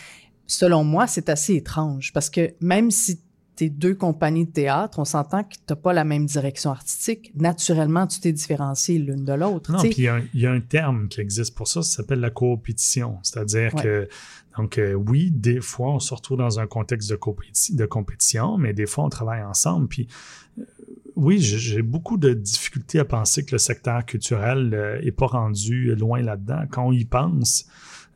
[0.48, 3.22] selon moi, c'est assez étrange parce que même si
[3.56, 7.32] t'es deux compagnies de théâtre, on s'entend que t'as pas la même direction artistique.
[7.36, 9.72] Naturellement, tu t'es différencié l'une de l'autre.
[9.72, 11.68] Non, tu puis il y, a un- il y a un terme qui existe pour
[11.68, 13.18] ça, ça s'appelle la coopétition.
[13.24, 13.84] C'est-à-dire Ouais.
[13.84, 14.10] que,
[14.58, 18.58] donc, euh, oui, des fois, on se retrouve dans un contexte de, compéti- de compétition,
[18.58, 19.88] mais des fois, on travaille ensemble.
[19.88, 20.08] Puis,
[20.60, 20.64] euh,
[21.16, 25.94] oui, j'ai beaucoup de difficultés à penser que le secteur culturel euh, est pas rendu
[25.96, 26.64] loin là-dedans.
[26.72, 27.66] Quand on y pense,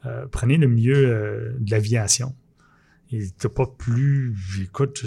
[0.08, 2.34] euh, prenez le milieu euh, de l'aviation.
[3.12, 5.04] Il n'était pas plus, écoute,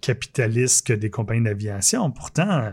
[0.00, 2.10] capitaliste que des compagnies d'aviation.
[2.10, 2.72] Pourtant,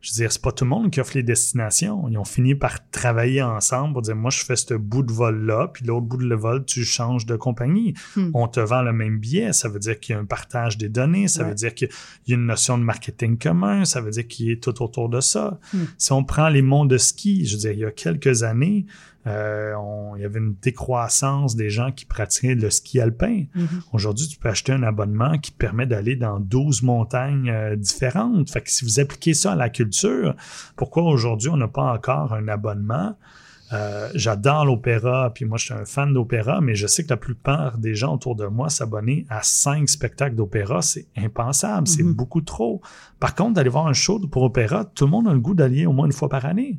[0.00, 2.08] je veux dire, c'est pas tout le monde qui offre les destinations.
[2.08, 5.70] Ils ont fini par travailler ensemble pour dire, moi, je fais ce bout de vol-là,
[5.72, 7.94] puis l'autre bout de le vol, tu changes de compagnie.
[8.16, 8.30] Hmm.
[8.34, 9.52] On te vend le même billet.
[9.52, 11.26] Ça veut dire qu'il y a un partage des données.
[11.26, 11.48] Ça Ouais.
[11.48, 11.88] veut dire qu'il
[12.26, 13.84] y a une notion de marketing commun.
[13.84, 15.58] Ça veut dire qu'il est tout autour de ça.
[15.72, 15.84] Hmm.
[15.96, 18.86] Si on prend les monts de ski, je veux dire, il y a quelques années,
[19.28, 23.44] euh, on- il y avait une décroissance des gens qui pratiquaient le ski alpin.
[23.54, 23.68] Mhm.
[23.92, 28.50] Aujourd'hui, tu peux acheter un abonnement qui te permet d'aller dans 12 montagnes euh, différentes.
[28.50, 30.34] Fait que si vous appliquez ça à la culture,
[30.76, 33.16] pourquoi aujourd'hui on n'a pas encore un abonnement?
[33.74, 37.18] Euh, J'adore l'opéra, puis moi je suis un fan d'opéra, mais je sais que la
[37.18, 42.14] plupart des gens autour de moi s'abonner à cinq spectacles d'opéra, c'est impensable, c'est Mhm.
[42.14, 42.80] beaucoup trop.
[43.20, 45.84] Par contre, d'aller voir un show pour opéra, tout le monde a le goût d'aller
[45.84, 46.78] au moins une fois par année.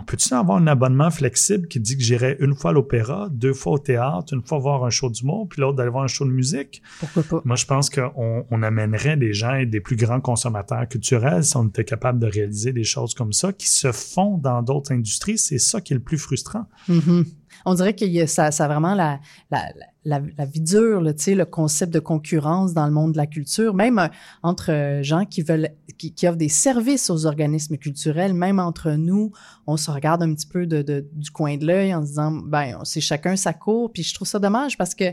[0.00, 3.52] On peut-tu avoir un abonnement flexible qui dit que j'irai une fois à l'opéra, deux
[3.52, 6.24] fois au théâtre, une fois voir un show d'humour, puis l'autre d'aller voir un show
[6.24, 6.82] de musique?
[7.00, 7.42] Pourquoi pas?
[7.44, 11.56] Moi, je pense qu'on on amènerait des gens et des plus grands consommateurs culturels si
[11.56, 15.38] on était capable de réaliser des choses comme ça qui se font dans d'autres industries.
[15.38, 16.66] C'est ça qui est le plus frustrant.
[16.88, 17.24] Mhm.
[17.64, 19.86] On dirait que ça, ça a vraiment la, la, la,
[20.36, 23.98] la vie dure, là, le concept de concurrence dans le monde de la culture, même
[23.98, 24.08] euh,
[24.42, 25.68] entre euh, gens qui veulent,
[25.98, 29.32] qui, qui offrent des services aux organismes culturels, même entre nous,
[29.66, 32.32] on se regarde un petit peu de, de- du coin de l'œil en se disant,
[32.32, 35.04] ben, c'est chacun sa cour, puis je trouve ça dommage parce que,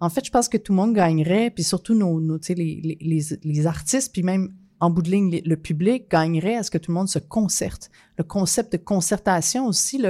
[0.00, 2.98] en fait, je pense que tout le monde gagnerait, puis surtout nos, nos les,
[3.42, 6.90] les artistes, puis même en bout de ligne, le public gagnerait à ce que tout
[6.90, 7.90] le monde se concerte.
[8.16, 10.02] Le concept de concertation aussi,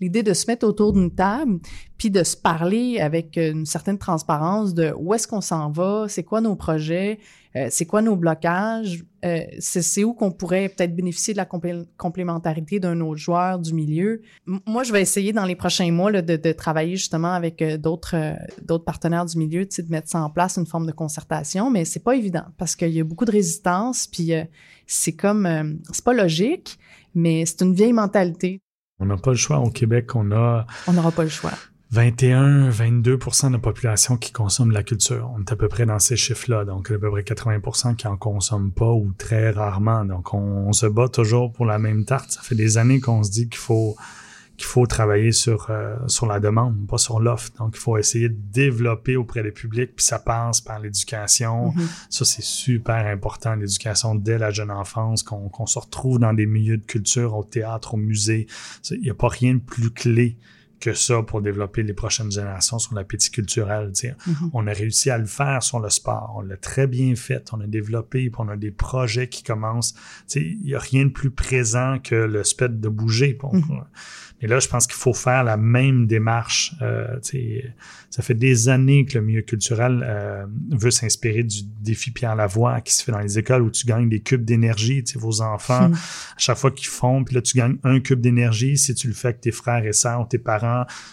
[0.00, 1.60] l'idée de se mettre autour d'une table,
[1.96, 6.24] puis de se parler avec une certaine transparence de où est-ce qu'on s'en va, c'est
[6.24, 7.18] quoi nos projets,
[7.56, 11.86] euh, c'est quoi nos blocages, euh, c'est, où qu'on pourrait peut-être bénéficier de la complé-
[11.96, 14.20] complémentarité d'un autre joueur du milieu?
[14.46, 17.62] M- moi, je vais essayer dans les prochains mois là, de, de travailler justement avec
[17.62, 21.70] euh, d'autres, d'autres partenaires du milieu, de mettre ça en place, une forme de concertation,
[21.70, 24.32] mais c'est pas évident parce qu'il y a beaucoup de résistance, puis
[24.86, 26.78] c'est comme, c'est pas logique,
[27.14, 28.60] mais c'est une vieille mentalité.
[28.98, 29.58] On n'a pas le choix.
[29.58, 31.52] Au Québec, on a On n'aura pas le choix.
[31.94, 35.30] 21-22% de la population qui consomme de la culture.
[35.36, 36.64] On est à peu près dans ces chiffres-là.
[36.64, 40.04] Donc, à peu près 80% qui en consomment pas ou très rarement.
[40.04, 42.32] Donc, on, on se bat toujours pour la même tarte.
[42.32, 43.96] Ça fait des années qu'on se dit qu'il faut
[44.56, 47.50] qu'il faut travailler sur euh, sur la demande, pas sur l'offre.
[47.58, 51.72] Donc, il faut essayer de développer auprès des publics, puis ça passe par l'éducation.
[51.72, 51.88] Mhm.
[52.10, 56.46] Ça, c'est super important, l'éducation dès la jeune enfance, qu'on qu'on se retrouve dans des
[56.46, 58.46] milieux de culture, au théâtre, au musée.
[58.90, 60.36] Il n'y a pas rien de plus clé
[60.80, 63.92] que ça pour développer les prochaines générations sur l'appétit culturel.
[64.26, 64.50] Mhm.
[64.52, 66.34] On a réussi à le faire sur le sport.
[66.36, 67.48] On l'a très bien fait.
[67.52, 69.94] On a développé, on a des projets qui commencent.
[70.34, 73.34] Il n'y a rien de plus présent que le spectre de bouger.
[73.34, 73.84] Pour- Mhm.
[74.42, 76.74] Mais là, je pense qu'il faut faire la même démarche.
[76.82, 77.18] Euh,
[78.10, 82.82] ça fait des années que le milieu culturel euh, veut s'inspirer du défi Pierre Lavoie
[82.82, 85.02] qui se fait dans les écoles où tu gagnes des cubes d'énergie.
[85.14, 85.94] Vos enfants, Mhm.
[85.94, 88.76] à chaque fois qu'ils font, puis là, tu gagnes un cube d'énergie.
[88.76, 90.65] Si tu le fais avec tes frères et sœurs ou tes parents,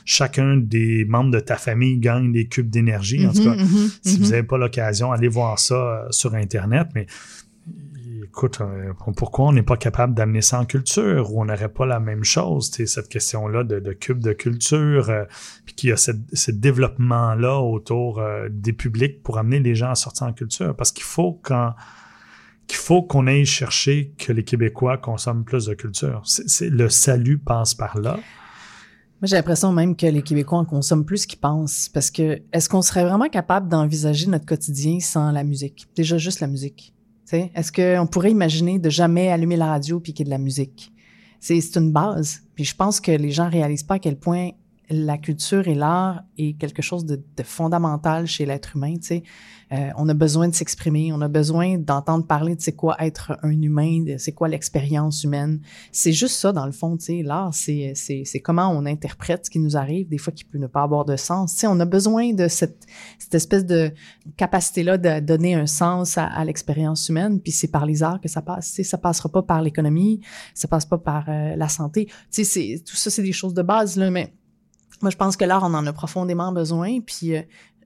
[0.06, 3.26] chacun des membres de ta famille gagne des cubes d'énergie.
[3.28, 4.24] En tout cas, Mhm, mhm, si mhm.
[4.24, 6.88] vous n'avez pas l'occasion, allez voir ça euh, sur Internet.
[6.96, 7.08] Mais
[8.34, 11.86] écoute, euh, pourquoi on n'est pas capable d'amener ça en culture ou on n'aurait pas
[11.86, 15.24] la même chose, cette question-là de, de cube de culture, euh,
[15.66, 19.96] puis qu'il y a ce développement-là autour euh, des publics pour amener les gens à
[19.96, 20.76] sortir en culture?
[20.76, 21.76] Parce qu'il faut quand
[22.66, 26.24] qu'il faut qu'on aille chercher que les Québécois consomment plus de culture.
[26.62, 28.18] Le salut passe par là.
[29.24, 31.88] Moi, j'ai l'impression même que les Québécois en consomment plus qu'ils pensent.
[31.88, 35.88] Parce que est-ce qu'on serait vraiment capable d'envisager notre quotidien sans la musique?
[35.96, 36.94] Déjà, juste la musique.
[37.32, 40.44] Est-ce qu'on pourrait imaginer de jamais allumer la radio puis qu'il y ait de la
[40.44, 40.92] musique?
[41.40, 42.42] C'est une base.
[42.54, 44.50] Puis je pense que les gens réalisent pas à quel point
[44.90, 48.96] la culture et l'art est quelque chose de, fondamental chez l'être humain.
[49.72, 53.38] Euh, on a besoin de s'exprimer, on a besoin d'entendre parler de c'est quoi être
[53.42, 55.62] un humain, c'est quoi l'expérience humaine.
[55.92, 56.98] C'est juste ça dans le fond.
[57.24, 60.60] L'art, c'est c'est c'est comment on interprète ce qui nous arrive, des fois qui peut
[60.60, 61.54] ne pas avoir de sens.
[61.54, 62.86] Tu sais, on a besoin de cette
[63.18, 63.92] cette espèce de
[64.38, 67.40] capacité là de donner un sens à, à l'expérience humaine.
[67.40, 68.70] Puis c'est par les arts que ça passe.
[68.70, 70.22] Tu sais, ça passera pas par l'économie,
[70.54, 72.10] ça passe pas par euh, la santé.
[72.30, 74.34] C'est tout ça, c'est des choses de base là, mais
[75.04, 77.02] moi, je pense que l'art, on en a profondément besoin.
[77.02, 77.42] Puis, euh,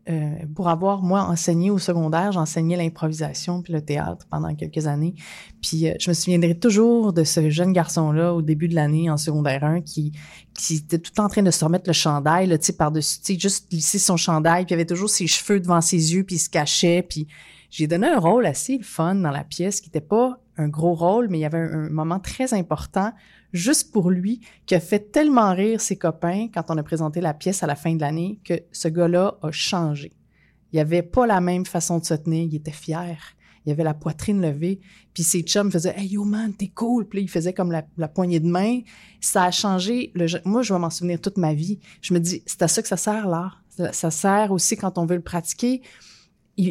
[0.10, 5.15] euh, pour avoir, moi, enseigné au secondaire, j'enseignais l'improvisation puis le théâtre pendant quelques années.
[5.62, 9.17] Puis, euh, je me souviendrai toujours de ce jeune garçon-là au début de l'année en
[9.17, 10.13] secondaire 1 qui,
[10.53, 13.39] qui était tout en train de se remettre le chandail, tu sais, par-dessus, tu sais,
[13.39, 16.39] juste lisser son chandail, puis il avait toujours ses cheveux devant ses yeux, puis il
[16.39, 17.01] se cachait.
[17.01, 17.27] Puis,
[17.69, 21.27] j'ai donné un rôle assez fun dans la pièce qui n'était pas un gros rôle,
[21.30, 23.12] mais il y avait un moment très important
[23.53, 27.33] juste pour lui, qui a fait tellement rire ses copains quand on a présenté la
[27.33, 30.12] pièce à la fin de l'année que ce gars-là a changé.
[30.73, 33.17] Il avait pas la même façon de se tenir, il était fier.
[33.65, 34.79] Il avait la poitrine levée,
[35.13, 38.39] puis ses chums faisaient "Hey yo man, t'es cool." Puis il faisait comme la, poignée
[38.39, 38.79] de main.
[39.19, 40.12] Ça a changé.
[40.15, 41.79] Le, moi, je vais m'en souvenir toute ma vie.
[42.01, 43.62] Je me dis, c'est à ça que ça sert l'art.
[43.91, 45.81] Ça, sert aussi quand on veut le pratiquer.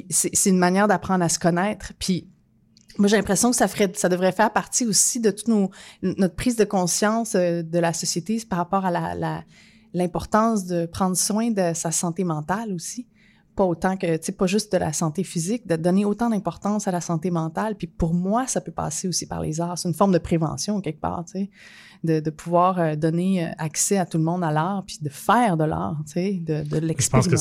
[0.09, 1.93] C'est une manière d'apprendre à se connaître.
[1.99, 2.29] Puis
[2.99, 5.49] moi, j'ai l'impression que ça ferait, ça devrait faire partie aussi de toute
[6.03, 9.45] notre prise de conscience euh, de la société par rapport à la,
[9.93, 13.07] l'importance de prendre soin de sa santé mentale aussi.
[13.55, 16.89] Pas autant que, tu sais, pas juste de la santé physique, de donner autant d'importance
[16.89, 17.75] à la santé mentale.
[17.75, 19.79] Puis pour moi, ça peut passer aussi par les arts.
[19.79, 21.51] C'est une forme de prévention quelque part, tu sais
[22.05, 25.09] de, de pouvoir euh, donner euh, accès à tout le monde à l'art, puis de
[25.09, 26.97] faire de l'art, tu sais, de, de l'expérimenter.
[27.07, 27.37] Je pense que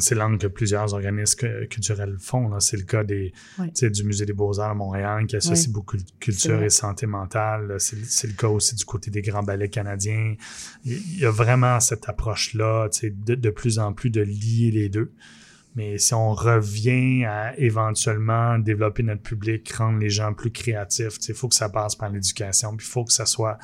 [0.00, 2.58] c'est l'angle, que plusieurs organismes culturels font.
[2.60, 3.32] C'est le cas des,
[3.80, 7.76] du Musée des Beaux-Arts à Montréal qui associe beaucoup de culture et santé mentale.
[7.78, 10.34] C'est le cas aussi du côté des grands ballets canadiens.
[10.84, 15.12] Il y a vraiment cette approche-là, de, de plus en plus de lier les deux.
[15.76, 21.34] Mais si on revient à éventuellement développer notre public, rendre les gens plus créatifs, il
[21.34, 23.58] faut que ça passe par l'éducation, puis il faut que ça soit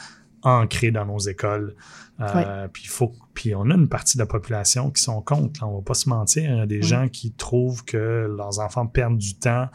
[0.45, 1.75] ancré dans nos écoles.
[2.21, 5.61] Euh, Puis faut, puis on a une partie de la population qui sont contre.
[5.61, 6.49] Là, on va pas se mentir.
[6.49, 9.69] Il y a des gens qui trouvent que leurs enfants perdent du temps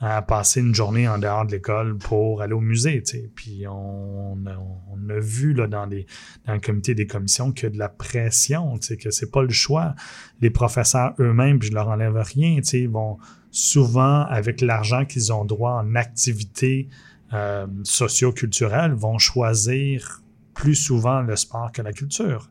[0.00, 3.02] à passer une journée en dehors de l'école pour aller au musée.
[3.34, 4.56] Puis on, a,
[4.90, 6.06] on a vu là, dans, les,
[6.46, 9.94] dans le comité des commissions que de la pression, que c'est pas le choix.
[10.40, 12.58] Les professeurs eux-mêmes, je leur enlève rien,
[12.88, 13.18] vont
[13.50, 16.88] souvent avec l'argent qu'ils ont droit en activité
[17.32, 20.22] euh, socioculturels vont choisir
[20.54, 22.50] plus souvent le sport que la culture.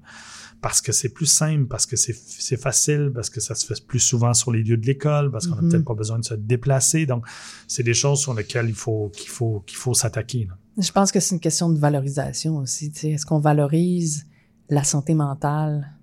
[0.61, 3.99] Parce que c'est plus simple, parce que c'est facile, parce que ça se fait plus
[3.99, 5.71] souvent sur les lieux de l'école, parce qu'on n'a mm-hmm.
[5.71, 7.07] peut-être pas besoin de se déplacer.
[7.07, 7.25] Donc,
[7.67, 10.47] c'est des choses sur lesquelles il faut qu'il faut qu'il faut s'attaquer.
[10.77, 12.91] Je pense que c'est une question de valorisation aussi.
[13.03, 14.27] Est-ce qu'on valorise
[14.69, 15.97] la santé mentale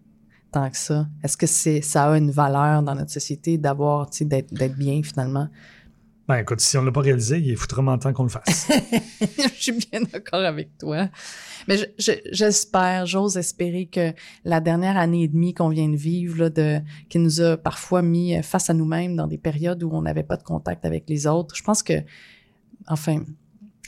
[0.50, 1.06] tant que ça?
[1.22, 5.48] Est-ce que c'est ça a une valeur dans notre société d'avoir, d'être bien finalement?
[6.28, 8.70] Ben écoute, si on ne l'a pas réalisé, il est vraiment temps qu'on le fasse.
[9.20, 11.08] je suis bien d'accord avec toi.
[11.66, 14.12] Mais j'espère, j'ose espérer que
[14.44, 16.50] la dernière année et demie qu'on vient de vivre,
[17.08, 20.36] qui nous a parfois mis face à nous-mêmes dans des périodes où on n'avait pas
[20.36, 21.94] de contact avec les autres, je pense que,
[22.88, 23.22] enfin,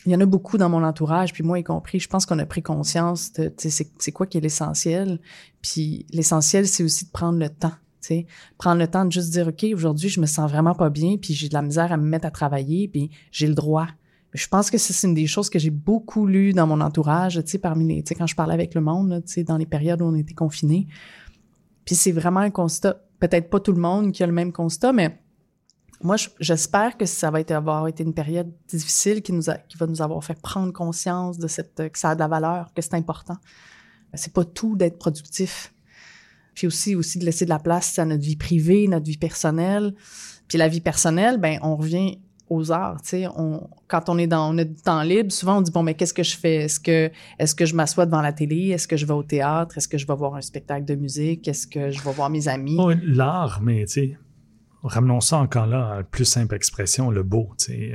[0.07, 2.39] il y en a beaucoup dans mon entourage, puis moi y compris, je pense qu'on
[2.39, 5.21] a pris conscience de, c'est quoi qui est l'essentiel.
[5.61, 7.75] Puis l'essentiel, c'est aussi de prendre le temps
[8.59, 11.35] prendre le temps de juste dire OK, aujourd'hui, je me sens vraiment pas bien, puis
[11.35, 13.89] j'ai de la misère à me mettre à travailler, puis j'ai le droit.
[14.33, 17.59] Je pense que c'est une des choses que j'ai beaucoup lues dans mon entourage, tu
[17.59, 20.35] parmi les, quand je parlais avec le monde, tu dans les périodes où on était
[20.35, 20.87] confinés.
[21.85, 23.03] Puis c'est vraiment un constat.
[23.19, 25.21] Peut-être pas tout le monde qui a le même constat, mais
[26.03, 29.77] moi, j'espère que ça va être, avoir été une période difficile qui nous a, qui
[29.77, 32.81] va nous avoir fait prendre conscience de cette, que ça a de la valeur, que
[32.81, 33.37] c'est important.
[34.15, 35.75] C'est pas tout d'être productif
[36.61, 39.95] puis aussi aussi de laisser de la place à notre vie privée, notre vie personnelle.
[40.47, 42.19] Puis la vie personnelle, ben on revient
[42.51, 45.71] aux arts, tu sais, on quand on est dans on temps libre, souvent on dit
[45.71, 46.57] bon mais qu'est-ce que je fais?
[46.57, 48.69] Est-ce que est-ce que je m'assois devant la télé?
[48.73, 49.79] Est-ce que je vais au théâtre?
[49.79, 51.49] Est-ce que je vais voir un spectacle de musique?
[51.49, 52.77] Est-ce que je vais voir mes amis?
[53.05, 54.19] L'art, mais tu sais,
[54.83, 57.51] ramenons ça encore là à la plus simple expression, le beau.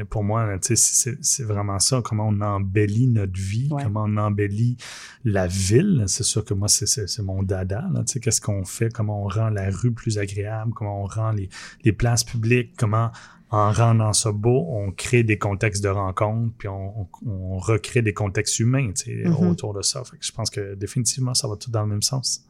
[0.09, 4.77] Pour moi, c'est vraiment ça, comment on embellit notre vie, comment on embellit
[5.23, 6.05] la ville.
[6.07, 7.85] C'est sûr que moi, c'est mon dada.
[8.21, 11.49] Qu'est-ce qu'on fait, comment on rend la rue plus agréable, comment on rend les,
[11.83, 13.11] les places publiques, comment
[13.51, 18.13] en rendant ça beau, on crée des contextes de rencontre, puis on, on, recrée des
[18.13, 19.49] contextes humains mm-hmm.
[19.49, 20.03] autour de ça.
[20.03, 22.45] Fait que je pense que définitivement, ça va tout dans le même sens.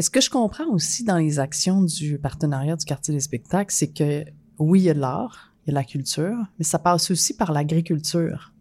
[0.00, 3.92] Est-ce que je comprends aussi dans les actions du partenariat du quartier des spectacles, c'est
[3.92, 4.24] que
[4.58, 7.36] oui, il y a de l'art, il y a la culture, mais ça passe aussi
[7.36, 8.54] par l'agriculture.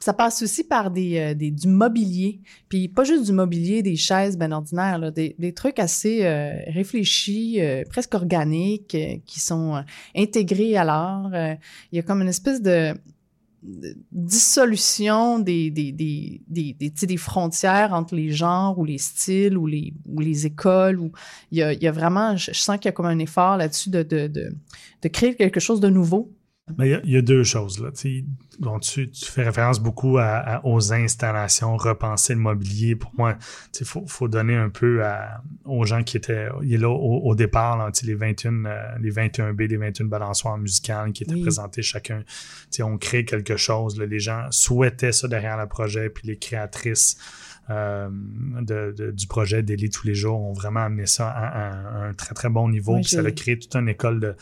[0.00, 2.40] ça passe aussi par euh, des, du mobilier.
[2.70, 7.82] Puis pas juste du mobilier, des chaises ben ordinaires, des trucs assez euh, réfléchis, euh,
[7.90, 8.96] presque organiques,
[9.26, 9.84] qui sont
[10.16, 11.30] intégrés à l'art.
[11.92, 12.94] il y a comme une espèce de,
[14.10, 19.66] dissolution des, des, des, des, des, des, frontières entre les genres ou les styles ou
[19.66, 20.98] les, ou les écoles.
[20.98, 21.12] Ou,
[21.50, 23.56] il, y a, il y a vraiment, je, sens qu'il y a comme un effort
[23.56, 24.54] là-dessus de, de, de,
[25.02, 26.32] de créer quelque chose de nouveau
[26.78, 27.80] il y, a deux choses.
[27.80, 27.90] Là.
[27.90, 28.24] tu,
[29.10, 32.94] tu, fais référence beaucoup à, aux installations, repenser le mobilier.
[32.94, 33.36] Pour moi,
[33.78, 37.34] il faut, faut, donner un peu à, aux gens qui étaient il est là au,
[37.34, 42.22] départ, là, les 21 euh, les 21B, les 21 balançoires musicales qui étaient présentés chacun.
[42.80, 43.98] On crée quelque chose.
[43.98, 47.16] Là, les gens souhaitaient ça derrière le projet, puis les créatrices
[47.70, 48.08] euh,
[48.60, 52.48] de, du projet d'Élite tous les jours ont vraiment amené ça à, un très, très
[52.48, 52.96] bon niveau.
[52.96, 54.36] puis ça a créé toute une école de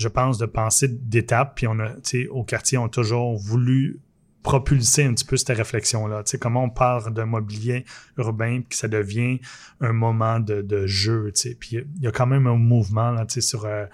[0.00, 1.56] je pense, de penser d'étapes.
[1.56, 4.00] Puis on a, tu sais, au quartier, on a toujours voulu
[4.42, 6.22] propulser un petit peu cette réflexion-là.
[6.22, 7.84] Tu sais, comment on part d'un mobilier
[8.16, 9.40] urbain puis que ça devient
[9.80, 11.54] un moment de, de jeu, tu sais.
[11.54, 13.84] Puis il y a quand même un mouvement, là, tu sais, sur euh,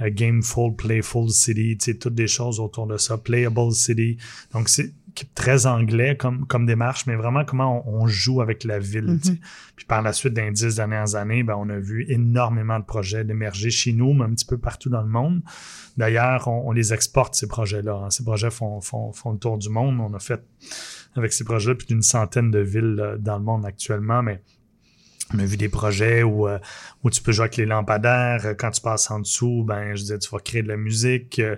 [0.00, 4.16] Gameful, Playful City, tu sais, toutes des choses autour de ça, Playable City.
[4.52, 4.94] Donc, c'est
[5.34, 9.04] très anglais comme, comme démarche, mais vraiment comment on, joue avec la ville.
[9.04, 9.38] Mm-hmm.
[9.76, 12.84] Puis par la suite, dans les dix dernières années, ben, on a vu énormément de
[12.84, 15.42] projets d'émerger chez nous, mais un petit peu partout dans le monde.
[15.96, 18.04] D'ailleurs, on, les exporte, ces projets-là.
[18.04, 18.10] Hein.
[18.10, 20.00] Ces projets font, font, font le tour du monde.
[20.00, 20.42] On a fait
[21.16, 24.42] avec ces projets plus d'une centaine de villes euh, dans le monde actuellement, mais
[25.34, 26.58] on a vu des projets où, euh,
[27.04, 28.54] où tu peux jouer avec les lampadaires.
[28.58, 31.38] Quand tu passes en dessous, ben je disais, tu vas créer de la musique.
[31.40, 31.56] Euh,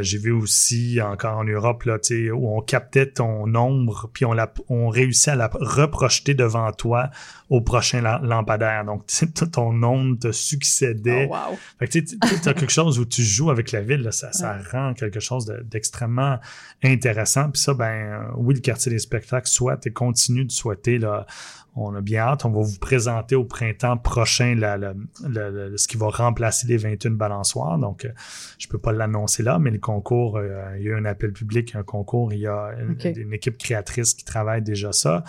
[0.00, 1.98] j'ai vu aussi encore en Europe là,
[2.34, 7.10] où on captait ton ombre, puis on, l'a, on réussit à la reprojeter devant toi
[7.50, 8.84] au prochain lampadaire.
[8.84, 9.04] Donc,
[9.52, 11.28] ton ombre te succédait.
[11.30, 11.58] Oh, wow.
[11.78, 14.94] Fait que tu as quelque chose où tu joues avec la ville, ça, ça rend
[14.94, 16.38] quelque chose d'extrêmement
[16.82, 17.50] intéressant.
[17.50, 21.26] Puis ça, ben oui, le quartier des spectacles souhaite et continue de souhaiter là,
[21.74, 22.44] on a bien hâte.
[22.44, 27.78] On va vous présenter au printemps prochain ce qui va remplacer les 21 balançoires.
[27.78, 28.10] Donc, euh,
[28.58, 31.32] je peux pas l'annoncer là, mais le concours, euh, il y a eu un appel
[31.32, 35.24] public, un concours, il y a une, équipe créatrice qui travaille déjà ça.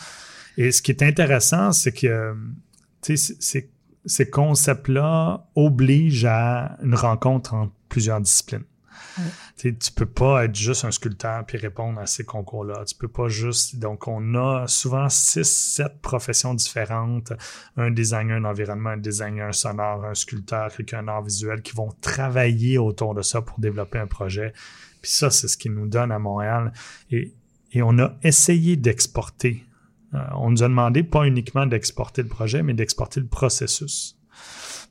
[0.57, 2.35] Et ce qui est intéressant, c'est que
[4.05, 8.63] ces concepts-là obligent à une rencontre entre plusieurs disciplines.
[9.57, 12.83] Tu Tu peux pas être juste un sculpteur puis répondre à ces concours-là.
[12.85, 13.77] Tu pas juste.
[13.77, 17.33] Donc, on a souvent six, sept professions différentes.
[17.77, 23.13] Un designer d'environnement, un designer sonore, un sculpteur, quelqu'un art visuel qui vont travailler autour
[23.13, 24.53] de ça pour développer un projet.
[25.01, 26.71] Puis ça, c'est ce qui nous donne à Montréal.
[27.11, 27.33] Et,
[27.71, 29.63] et on a essayé d'exporter.
[30.13, 34.17] Euh, on nous a demandé pas uniquement d'exporter le projet, mais d'exporter le processus.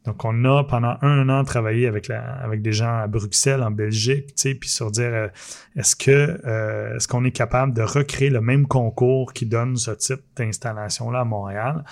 [0.04, 3.70] Donc, on a pendant un an travaillé avec, la, avec des gens à Bruxelles, en
[3.70, 5.28] Belgique, tu sais, puis sur dire euh,
[5.76, 9.92] est-ce que euh, est-ce qu'on est capable de recréer le même concours qui donne ce
[9.92, 11.84] type d'installation-là à Montréal?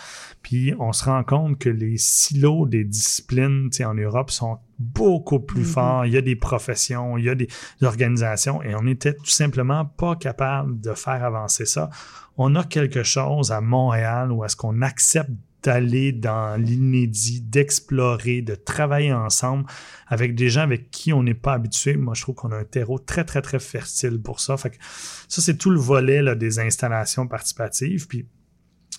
[0.42, 4.58] Puis on se rend compte que les silos des disciplines tu sais, en Europe sont
[4.80, 5.72] beaucoup plus mm-hmm.
[5.72, 6.06] forts.
[6.06, 7.48] Il y a des professions, il y a des
[7.82, 11.90] organisations, et on n'était tout simplement pas capable de faire avancer ça.
[12.36, 15.30] On a quelque chose à Montréal où est-ce qu'on accepte
[15.62, 19.66] d'aller dans l'inédit, d'explorer, de travailler ensemble
[20.06, 21.96] avec des gens avec qui on n'est pas habitué.
[21.96, 24.56] Moi, je trouve qu'on a un terreau très, très, très fertile pour ça.
[24.56, 28.06] Fait que ça, c'est tout le volet là, des installations participatives.
[28.06, 28.26] Puis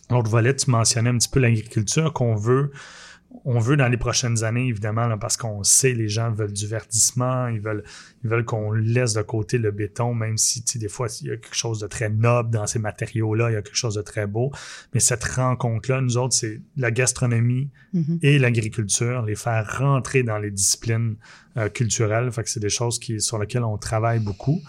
[0.09, 2.71] l'autre volet, tu mentionnais un petit peu l'agriculture qu'on veut
[3.45, 7.47] on veut dans les prochaines années, évidemment, parce qu'on sait les gens veulent du verdissement,
[7.47, 7.83] ils veulent,
[8.23, 11.37] ils veulent qu'on laisse de côté le béton, même si des fois il y a
[11.37, 14.27] quelque chose de très noble dans ces matériaux-là, il y a quelque chose de très
[14.27, 14.51] beau.
[14.93, 18.19] Mais cette rencontre-là, nous autres, c'est la gastronomie mm-hmm.
[18.21, 21.15] et l'agriculture, les faire rentrer dans les disciplines
[21.57, 22.31] euh, culturelles.
[22.31, 24.61] Fait que c'est des choses qui, sur lesquelles on travaille beaucoup.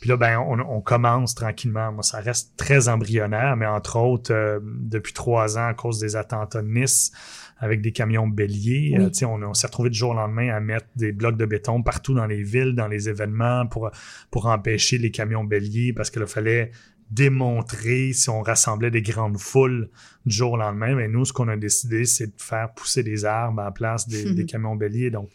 [0.00, 1.92] Puis là, ben, on, commence tranquillement.
[1.92, 6.16] Moi, ça reste très embryonnaire, mais entre autres, euh, depuis trois ans, à cause des
[6.16, 7.12] attentats de Nice,
[7.58, 8.96] avec des camions béliers.
[8.98, 11.82] Euh, on, on s'est retrouvé du jour au lendemain à mettre des blocs de béton
[11.82, 13.90] partout dans les villes, dans les événements pour,
[14.30, 16.70] pour empêcher les camions béliers parce qu'il fallait
[17.10, 19.90] démontrer si on rassemblait des grandes foules
[20.24, 20.94] du jour au lendemain.
[20.94, 24.32] Mais nous, ce qu'on a décidé, c'est de faire pousser des arbres en place des,
[24.34, 25.10] des camions béliers.
[25.10, 25.30] Donc,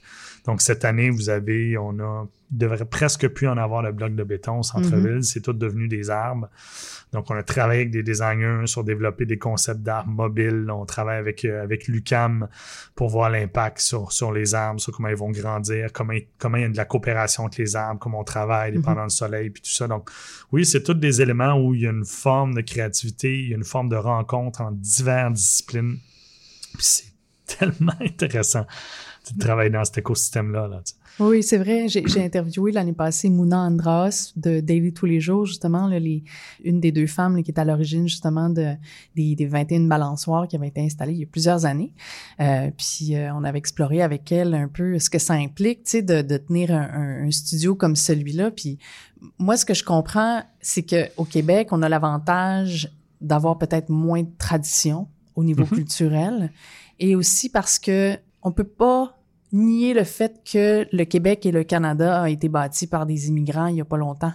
[0.46, 4.24] donc, cette année, vous avez, on a, devrait presque plus en avoir le bloc de
[4.24, 5.16] béton au centre-ville.
[5.16, 5.22] Mhm.
[5.24, 6.50] C'est tout devenu des arbres.
[7.14, 10.70] Donc, on a travaillé avec des designers sur développer des concepts d'arbres mobiles.
[10.70, 12.48] On travaille avec, euh, avec l'UCAM
[12.94, 16.62] pour voir l'impact sur, sur les arbres, sur comment ils vont grandir, comment, comment il
[16.62, 18.84] y a de la coopération avec les arbres, comment on travaille mhm.
[18.84, 19.88] pendant le soleil, puis tout ça.
[19.88, 20.12] Donc,
[20.52, 23.54] oui, c'est tous des éléments où il y a une forme de créativité, il y
[23.54, 25.98] a une forme de rencontre en diverses disciplines.
[26.76, 27.14] Puis c'est
[27.58, 28.66] tellement intéressant
[29.34, 30.68] de travailler dans cet écosystème-là.
[30.68, 30.82] Là,
[31.20, 31.88] oui, c'est vrai.
[31.88, 36.24] J'ai interviewé l'année passée Mouna Andras de Daily Tous les jours, justement, là, les,
[36.64, 38.74] une des deux femmes qui est à l'origine justement de,
[39.16, 41.94] des, des 21 balançoires qui avaient été installées il y a plusieurs années.
[42.42, 45.92] Euh, puis euh, on avait exploré avec elle un peu ce que ça implique, tu
[45.92, 48.52] sais, de, de tenir un, un, studio comme celui-là.
[48.52, 48.78] Puis
[49.40, 54.24] moi, ce que je comprends, c'est que au Québec, on a l'avantage d'avoir peut-être moins
[54.24, 55.76] de tradition au niveau mm-hmm.
[55.76, 56.52] culturel,
[57.00, 59.15] et aussi parce que on peut pas
[59.56, 63.68] nier le fait que le Québec et le Canada ont été bâtis par des immigrants
[63.68, 64.34] il y a pas longtemps.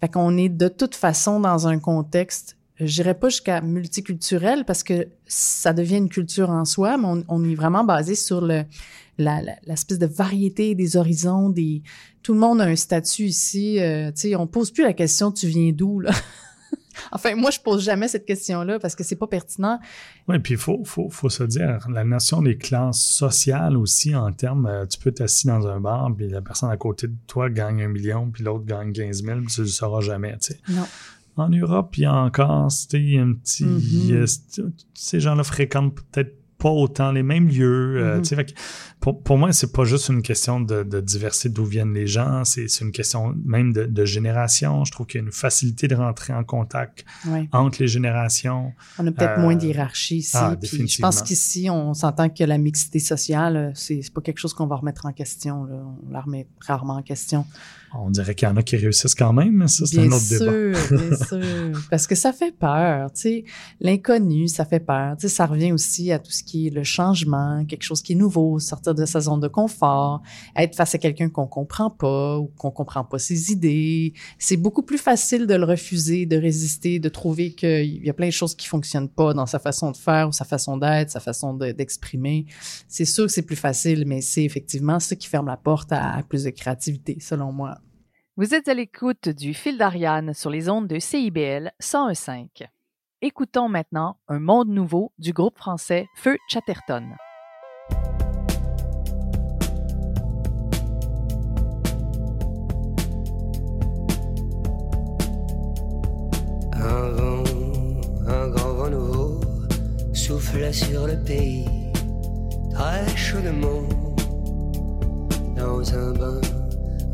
[0.00, 4.82] Fait qu'on est de toute façon dans un contexte, je dirais pas jusqu'à multiculturel parce
[4.82, 8.64] que ça devient une culture en soi, mais on, est vraiment basé sur le
[9.18, 11.82] l'espèce de variété des horizons, des
[12.22, 13.78] tout le monde a un statut ici.
[13.78, 16.10] Euh, tu sais, on pose plus la question tu viens d'où là?
[17.12, 19.78] Enfin, moi, je pose jamais cette question-là parce que c'est pas pertinent.
[20.28, 24.32] Oui, puis il faut, faut, faut, se dire, la notion des classes sociales aussi, en
[24.32, 27.50] termes, euh, tu peux t'assis dans un bar, puis la personne à côté de toi
[27.50, 30.52] gagne un million, puis l'autre gagne 15 000, puis tu ne le sauras jamais, tu
[30.52, 30.60] sais.
[30.68, 30.86] Non.
[31.36, 33.64] En Europe, il y a encore, c'était un petit...
[33.64, 34.72] Mm-hmm.
[34.94, 37.96] ces gens-là fréquentent peut-être pas autant les mêmes lieux.
[37.96, 38.36] Euh, mm-hmm.
[38.36, 38.54] fait
[39.00, 42.44] pour, pour moi, c'est pas juste une question de, de diversité d'où viennent les gens,
[42.44, 44.84] c'est une question même de, de génération.
[44.84, 47.04] Je trouve qu'il y a une facilité de rentrer en contact
[47.52, 48.72] entre les générations.
[48.98, 50.36] On a peut-être moins euh, d'hierarchie ici.
[50.36, 54.66] Ah, je pense qu'ici, on s'entend que la mixité sociale, c'est pas quelque chose qu'on
[54.66, 55.64] va remettre en question.
[55.64, 55.76] Là.
[56.06, 57.46] On la remet rarement en question.
[57.92, 60.18] On dirait qu'il y en a qui réussissent quand même, mais ça, c'est un autre
[60.18, 61.08] sûr, débat.
[61.08, 63.44] bien sûr, parce que ça fait peur, tu sais.
[63.80, 65.16] L'inconnu, ça fait peur.
[65.16, 68.12] Tu sais, ça revient aussi à tout ce qui est le changement, quelque chose qui
[68.12, 70.22] est nouveau, sortir de sa zone de confort,
[70.56, 74.12] être face à quelqu'un qu'on comprend pas ou qu'on comprend pas ses idées.
[74.38, 78.28] C'est beaucoup plus facile de le refuser, de résister, de trouver qu'il y a plein
[78.28, 81.20] de choses qui fonctionnent pas dans sa façon de faire ou sa façon d'être, sa
[81.20, 82.46] façon d'exprimer.
[82.88, 86.22] c'est sûr que c'est plus facile, mais c'est effectivement ce qui ferme la porte à
[86.28, 87.78] plus de créativité, selon moi.
[88.36, 92.68] Vous êtes à l'écoute du fil d'Ariane sur les ondes de CIBL 101.5.
[93.22, 97.04] Écoutons maintenant Un monde nouveau du groupe français Feu Chatterton.
[106.72, 107.44] Un vent,
[108.26, 109.40] un grand vent nouveau
[110.14, 111.66] souffle sur le pays,
[112.72, 113.82] très chaudement,
[115.54, 116.40] dans un bain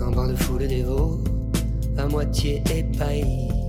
[0.01, 1.19] un bain de foule dévot,
[1.99, 3.66] à moitié épaillis.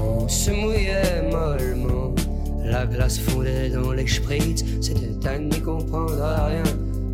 [0.00, 2.14] On se mouillait mollement,
[2.64, 6.62] la glace fondait dans les spritz, c'était à n'y comprendre rien.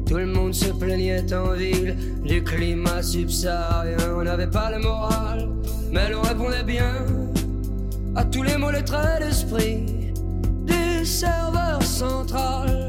[0.07, 3.97] Tout le monde se plaignait en ville du climat subsaharien.
[4.18, 5.49] On n'avait pas le moral,
[5.91, 7.07] mais l'on répondait bien
[8.14, 9.87] à tous les mots, les traits d'esprit
[10.66, 12.84] du serveur central.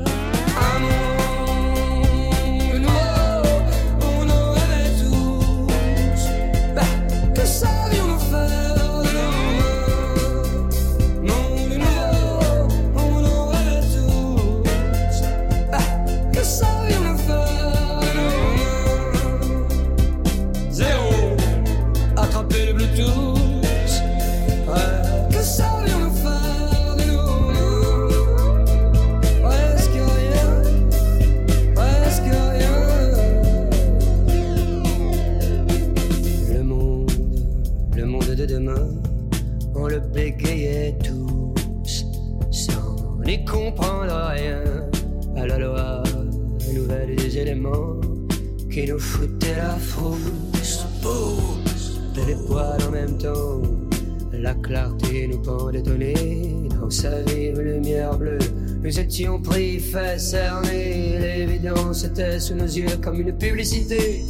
[63.06, 64.26] Comme une publicité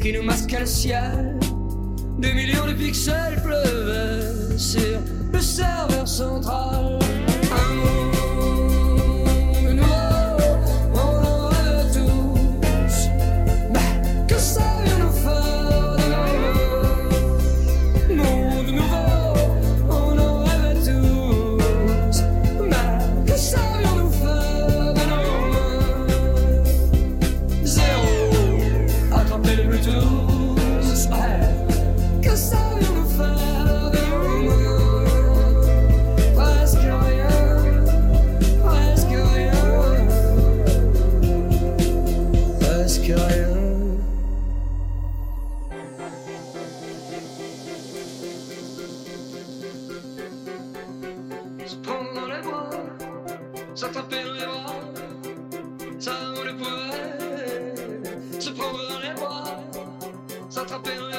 [0.00, 1.40] qui nous masquait le ciel.
[2.20, 3.21] Des millions de pixels
[52.42, 52.70] amor,
[53.74, 54.74] les bras,
[55.98, 59.44] ça on le pourrait, se prendre les bras,
[60.48, 61.11] ça t'appellera.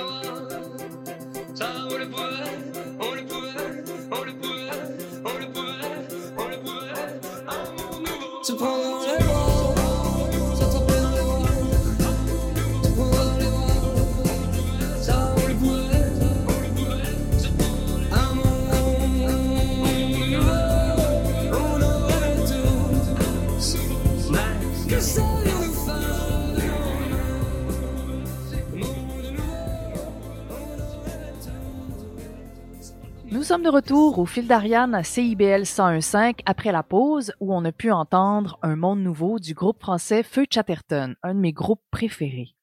[33.43, 37.65] Nous sommes de retour au fil d'Ariane à CIBL 101.5 après la pause où on
[37.65, 41.83] a pu entendre Un monde nouveau du groupe français Feu Chatterton, un de mes groupes
[41.91, 42.55] préférés.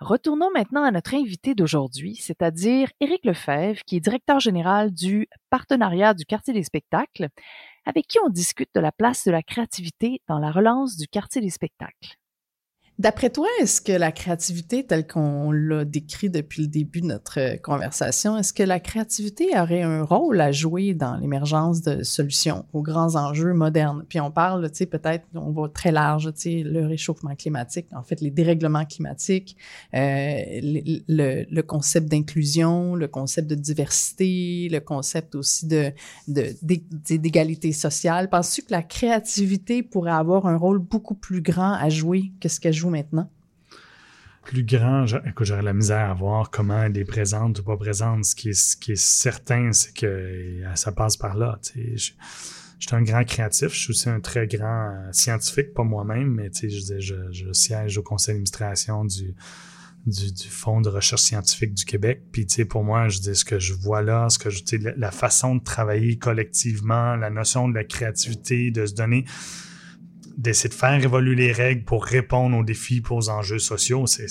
[0.00, 6.14] Retournons maintenant à notre invité d'aujourd'hui, c'est-à-dire Éric Lefebvre, qui est directeur général du partenariat
[6.14, 7.28] du quartier des spectacles,
[7.84, 11.42] avec qui on discute de la place de la créativité dans la relance du quartier
[11.42, 12.16] des spectacles.
[12.98, 17.38] D'après toi, est-ce que la créativité, telle qu'on l'a décrit depuis le début de notre
[17.38, 22.64] euh, conversation, est-ce que la créativité aurait un rôle à jouer dans l'émergence de solutions
[22.72, 24.06] aux grands enjeux modernes?
[24.08, 27.86] Puis on parle, tu sais, peut-être, on va très large, tu sais, le réchauffement climatique,
[27.94, 29.58] en fait, les dérèglements climatiques,
[29.94, 35.92] euh, le, concept d'inclusion, le concept de diversité, le concept aussi de
[36.28, 38.30] de- d'é- d'égalité sociale.
[38.30, 42.58] Penses-tu que la créativité pourrait avoir un rôle beaucoup plus grand à jouer que ce
[42.58, 43.30] qu'elle joue maintenant?
[44.46, 48.24] plus grand, écoute, j'aurais la misère à voir comment elle est présente ou pas présente.
[48.24, 51.58] Ce qui est, certain, c'est que euh, ça passe par là.
[51.74, 52.12] Je,
[52.78, 56.50] suis un grand créatif, je suis aussi un très grand euh, scientifique, pas moi-même, mais
[56.50, 59.34] tu sais, je, siège au conseil d'administration du,
[60.48, 62.22] Fonds de recherche scientifique du Québec.
[62.30, 65.10] Puis, pour moi, je dis ce que je vois là, ce que je, la, la
[65.10, 69.24] façon de travailler collectivement, la notion de la créativité, de se donner
[70.36, 74.26] d'essayer de faire évoluer les règles pour répondre aux défis, pour aux enjeux sociaux, c'est,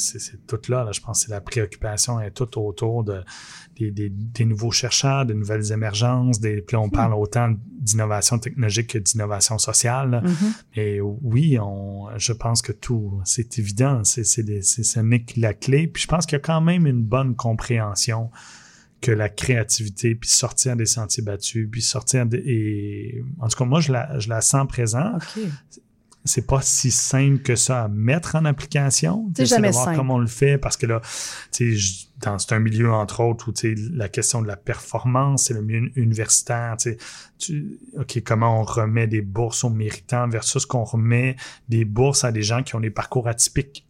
[0.45, 0.91] tout là, là.
[0.91, 3.23] Je pense que c'est la préoccupation est tout autour de,
[3.75, 6.39] des, des, des nouveaux chercheurs, de nouvelles émergences.
[6.39, 10.11] Des, puis on parle autant d'innovation technologique que d'innovation sociale.
[10.11, 10.21] là.
[10.75, 14.61] Et oui, on, je pense que tout, c'est évident, c'est, des-
[15.37, 15.87] la clé.
[15.87, 18.29] Puis je pense qu'il y a quand même une bonne compréhension
[19.01, 23.65] que la créativité, puis sortir des sentiers battus, puis sortir de, et en tout cas
[23.65, 25.43] moi je la, je la sens présente OK.
[26.25, 29.31] C'est pas si simple que ça à mettre en application.
[29.35, 29.97] C'est J'essaie de jamais voir simple.
[29.97, 31.01] comment on le fait parce que là,
[31.51, 34.55] tu sais, dans c'est un milieu entre autres où tu sais la question de la
[34.55, 36.77] performance, c'est le milieu universitaire.
[36.77, 36.97] Tu sais,
[37.37, 41.35] tu, ok, comment on remet des bourses aux méritants versus qu'on remet
[41.69, 43.87] des bourses à des gens qui ont des parcours atypiques.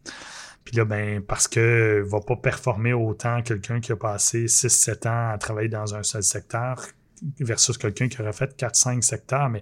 [0.65, 5.33] Puis là, ben, parce que va pas performer autant quelqu'un qui a passé 6-7 ans
[5.33, 6.87] à travailler dans un seul secteur
[7.39, 9.49] versus quelqu'un qui aurait fait 4-5 secteurs.
[9.49, 9.61] Mais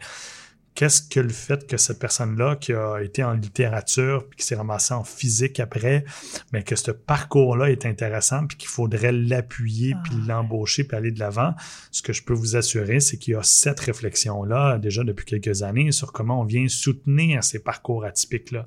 [0.76, 4.55] qu'est-ce que le fait que cette personne-là, qui a été en littérature, puis qui s'est
[4.55, 6.03] ramassée en physique après,
[6.51, 11.19] mais que ce parcours-là est intéressant, puis qu'il faudrait l'appuyer, puis l'embaucher, puis aller de
[11.19, 11.53] l'avant,
[11.91, 15.61] ce que je peux vous assurer, c'est qu'il y a cette réflexion-là, déjà depuis quelques
[15.63, 18.65] années, sur comment on vient soutenir ces parcours atypiques-là.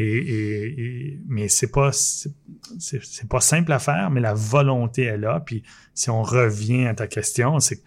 [0.00, 5.18] Et, et- et- mais c'est pas c'est pas simple à faire, mais la volonté est
[5.18, 5.42] là.
[5.44, 7.82] Puis si on revient à ta question, c'est que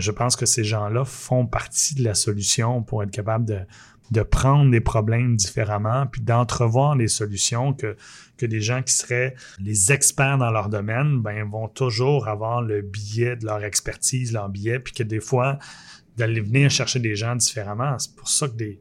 [0.00, 3.60] je pense que ces gens-là font partie de la solution pour être capable de,
[4.10, 7.96] de prendre des problèmes différemment, puis d'entrevoir des solutions que,
[8.36, 12.82] que des gens qui seraient les experts dans leur domaine, ben, vont toujours avoir le
[12.82, 15.58] biais de leur expertise, leur biais, puis que des fois,
[16.16, 17.98] d'aller venir chercher des gens différemment.
[17.98, 18.80] C'est pour ça que des,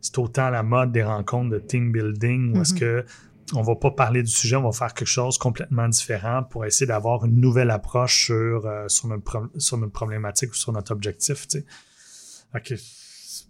[0.00, 2.80] c'est autant la mode des rencontres de team building où est-ce Mhm.
[2.80, 3.04] que
[3.52, 6.86] on va pas parler du sujet, on va faire quelque chose complètement différent pour essayer
[6.86, 11.46] d'avoir une nouvelle approche sur, euh, sur, notre, sur notre problématique ou sur notre objectif.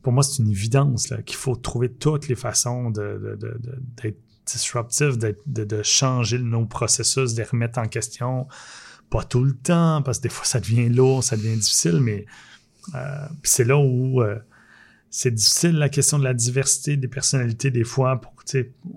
[0.02, 3.78] pour moi, c'est une évidence qu'il faut trouver toutes les façons de, de- de- de-
[4.02, 8.46] d'être disruptif, d'être- de, de changer nos processus, de les remettre en question.
[9.10, 12.26] Pas tout le temps, parce que des fois, ça devient lourd, ça devient difficile, mais
[12.94, 14.38] euh, c'est là où euh,
[15.08, 18.20] c'est difficile la question de la diversité des personnalités des fois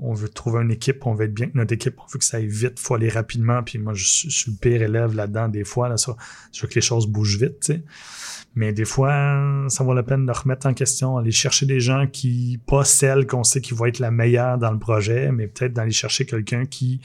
[0.02, 2.38] on veut trouver une équipe on veut être bien notre équipe on veut que ça
[2.38, 5.90] aille vite faut aller rapidement puis moi je, suis- le pire élève là-dedans des fois
[5.90, 6.16] là ça
[6.54, 7.72] je veux que les choses bougent vite
[8.56, 12.08] mais des fois ça vaut la peine de remettre en question aller chercher des gens
[12.08, 15.74] qui pas celles qu'on sait qui vont être la meilleure dans le projet mais peut-être
[15.74, 17.00] d'aller chercher quelqu'un qui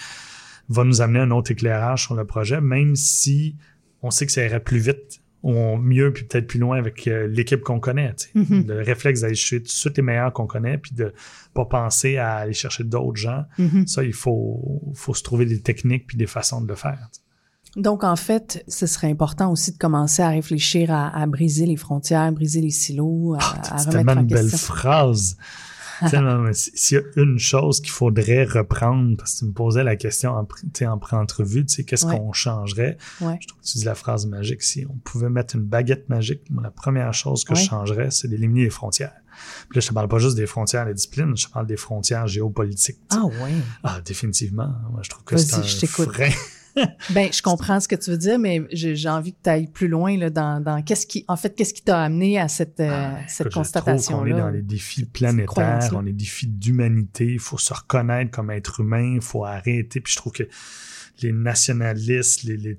[0.68, 3.56] va nous amener un autre éclairage sur le projet même si
[4.02, 7.26] on sait que ça irait plus vite ou mieux puis peut-être plus loin avec euh,
[7.26, 8.12] l'équipe qu'on connaît.
[8.16, 8.28] sais.
[8.34, 8.64] Mhm.
[8.68, 11.12] Le réflexe d'aller chercher tous les meilleurs qu'on connaît puis de
[11.54, 13.44] pas penser à aller chercher d'autres gens.
[13.58, 13.86] Mhm.
[13.86, 17.08] Ça, il faut, faut se trouver des techniques puis des façons de le faire.
[17.12, 17.80] tu sais.
[17.80, 21.76] Donc, en fait, ce serait important aussi de commencer à réfléchir à, à briser les
[21.76, 24.74] frontières, briser les silos, à, à C'est remettre en une belle question.
[24.74, 25.36] phrase.
[25.36, 25.71] Tellement, mais s-
[26.52, 30.32] S'il y a une chose qu'il faudrait reprendre, parce que tu me posais la question
[30.32, 30.46] en,
[30.86, 32.16] en pré-entrevue, tu sais, qu'est-ce Ouais.
[32.18, 32.96] qu'on changerait?
[33.20, 33.38] Ouais.
[33.40, 34.62] Je trouve que tu dis la phrase magique.
[34.62, 38.28] Si on pouvait mettre une baguette magique, moi, la première chose que je changerais, c'est
[38.28, 39.12] d'éliminer les frontières.
[39.70, 41.76] Puis là, je te parle pas juste des frontières des disciplines, je te parle des
[41.78, 42.98] frontières géopolitiques.
[43.10, 43.50] Ah oui.
[43.82, 44.68] Ah, définitivement.
[44.90, 46.28] Moi, je trouve que c'est un je frein.
[47.10, 49.88] ben, je comprends ce que tu veux dire, mais j'ai envie que tu ailles plus
[49.88, 52.88] loin là, dans, dans qu'est-ce qui, en fait, qu'est-ce qui t'a amené à cette, euh,
[52.90, 54.38] Ah, cette trouve qu'on est constatation-là?
[54.38, 57.26] dans les défis planétaires, on est défis d'humanité.
[57.26, 59.14] Il faut se reconnaître comme être humain.
[59.16, 60.00] Il faut arrêter.
[60.00, 60.44] Puis je trouve que
[61.20, 62.76] les nationalistes, les, les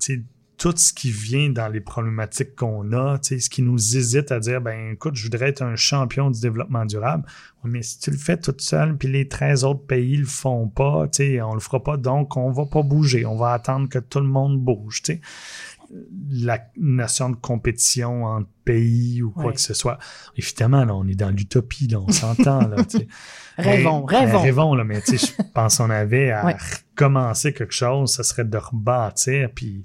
[0.64, 4.62] tout ce qui vient dans les problématiques qu'on a, ce qui nous hésite à dire,
[4.62, 7.26] ben écoute, je voudrais être un champion du développement durable.
[7.66, 11.06] Mais si tu le fais tout seul, puis les 13 autres pays le font pas,
[11.44, 13.26] on le fera pas, donc on va pas bouger.
[13.26, 15.02] On va attendre que tout le monde bouge.
[16.32, 19.54] La notion de compétition entre pays ou quoi Ouais.
[19.54, 20.00] que ce soit.
[20.38, 22.62] Évidemment, là, on est dans l'utopie, là, on s'entend.
[22.70, 22.78] là.
[23.58, 24.42] Rêvons, Mais- rêvons.
[24.42, 26.56] rêvons, là, mais je pense qu'on avait à Ouais.
[26.96, 29.84] recommencer quelque chose, ce serait de rebâtir, puis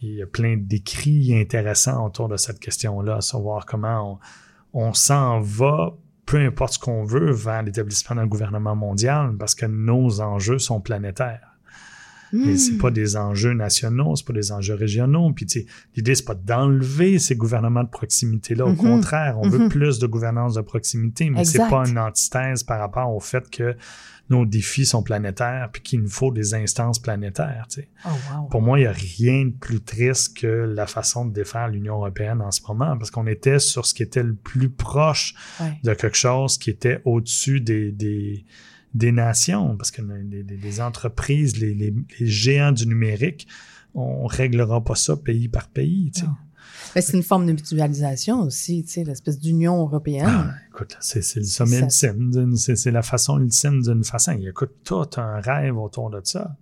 [0.00, 4.20] il y a plein d'écrits intéressants autour de cette question-là, savoir comment
[4.72, 5.94] on, on s'en va,
[6.26, 10.80] peu importe ce qu'on veut, vers l'établissement d'un gouvernement mondial, parce que nos enjeux sont
[10.80, 11.45] planétaires.
[12.44, 12.56] Et Hmm.
[12.56, 15.32] c'est pas des enjeux nationaux, c'est pas des enjeux régionaux.
[15.32, 18.64] Puis tu sais, l'idée c'est pas d'enlever ces gouvernements de proximité là.
[18.66, 18.76] Au Mhm.
[18.76, 19.68] contraire, on veut Mhm.
[19.68, 23.76] plus de gouvernance de proximité, mais c'est pas une antithèse par rapport au fait que
[24.28, 27.66] nos défis sont planétaires, puis qu'il nous faut des instances planétaires.
[27.70, 27.88] tu sais.
[28.04, 28.48] Oh, wow.
[28.48, 31.94] Pour moi, il y a rien de plus triste que la façon de défaire l'Union
[31.94, 35.78] européenne en ce moment, parce qu'on était sur ce qui était le plus proche Ouais.
[35.84, 38.44] de quelque chose qui était au-dessus des, des,
[38.94, 43.46] des nations, parce que les, entreprises, les, les- les géants du numérique,
[43.94, 46.10] on réglera pas ça pays par pays.
[46.14, 46.26] tu sais.
[46.26, 46.32] Non.
[46.94, 50.26] Mais c'est une forme de mutualisation aussi, tu sais, l'espèce d'union européenne.
[50.28, 54.32] Ah, écoute, c'est le sommet Ça- ultime, c'est la façon ultime d'une façon.
[54.32, 54.52] Il y a
[54.84, 56.56] tout un rêve autour de ça.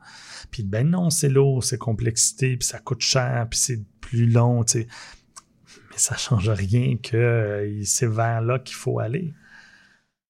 [0.50, 4.62] Puis ben non, c'est lourd, c'est complexité, puis ça coûte cher, puis c'est plus long,
[4.64, 4.86] tu sais.
[5.90, 9.32] Mais ça change rien que euh, c'est vers là qu'il faut aller.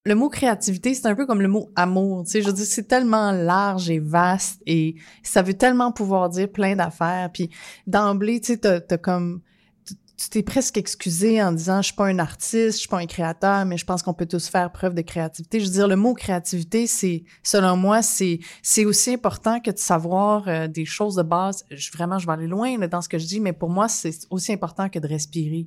[0.06, 2.24] Le mot créativité, c'est un peu comme le mot amour.
[2.24, 6.28] Tu sais, je veux dire, c'est tellement large et vaste et ça veut tellement pouvoir
[6.28, 7.30] dire plein d'affaires.
[7.32, 7.48] Puis
[7.86, 9.40] d'emblée, tu sais, t'as, t'as comme
[9.86, 13.06] tu- t'es presque excusé en disant je suis pas un artiste, je suis pas un
[13.06, 15.58] créateur, mais je pense qu'on peut tous faire preuve de créativité.
[15.58, 19.78] Je veux dire, le mot créativité, c'est selon moi, c'est c'est aussi important que de
[19.78, 21.64] savoir euh, des choses de base.
[21.70, 23.88] Je, vraiment, je vais aller loin là, dans ce que je dis, mais pour moi,
[23.88, 25.66] c'est aussi important que de respirer.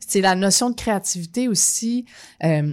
[0.00, 2.06] C'est la notion de créativité aussi.
[2.42, 2.72] euh,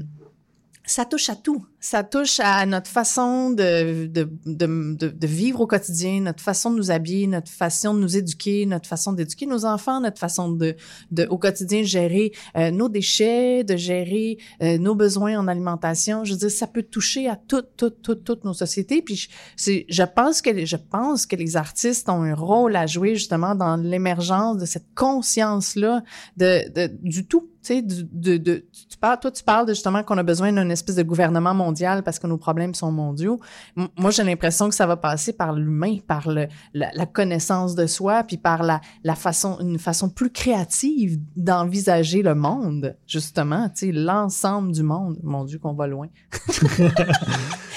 [0.86, 1.65] ça touche à tout.
[1.86, 6.77] Ça touche à notre façon de, de, de, de, vivre au quotidien, notre façon de
[6.77, 10.77] nous habiller, notre façon de nous éduquer, notre façon d'éduquer nos enfants, notre façon de,
[11.11, 16.23] de au quotidien gérer euh, nos déchets, de gérer euh, nos besoins en alimentation.
[16.23, 19.01] Je veux dire, ça peut toucher à toutes, toutes, toutes, toutes nos sociétés.
[19.01, 19.27] Puis
[19.57, 23.55] je, je pense que je pense que les artistes ont un rôle à jouer justement
[23.55, 26.01] dans l'émergence de cette conscience là
[26.38, 27.49] de, de du tout.
[27.61, 30.69] Tu sais, de, de, tu parles, toi, tu parles de justement qu'on a besoin d'une
[30.69, 31.72] espèce de gouvernement mondial
[32.03, 33.39] parce que nos problèmes sont mondiaux.
[33.78, 37.76] M- moi, j'ai l'impression que ça va passer par l'humain, par le, la, la connaissance
[37.76, 43.69] de soi, puis par la, la façon, une façon plus créative d'envisager le monde, justement,
[43.69, 45.17] tu sais, l'ensemble du monde.
[45.24, 46.07] Mon Dieu, qu'on va loin.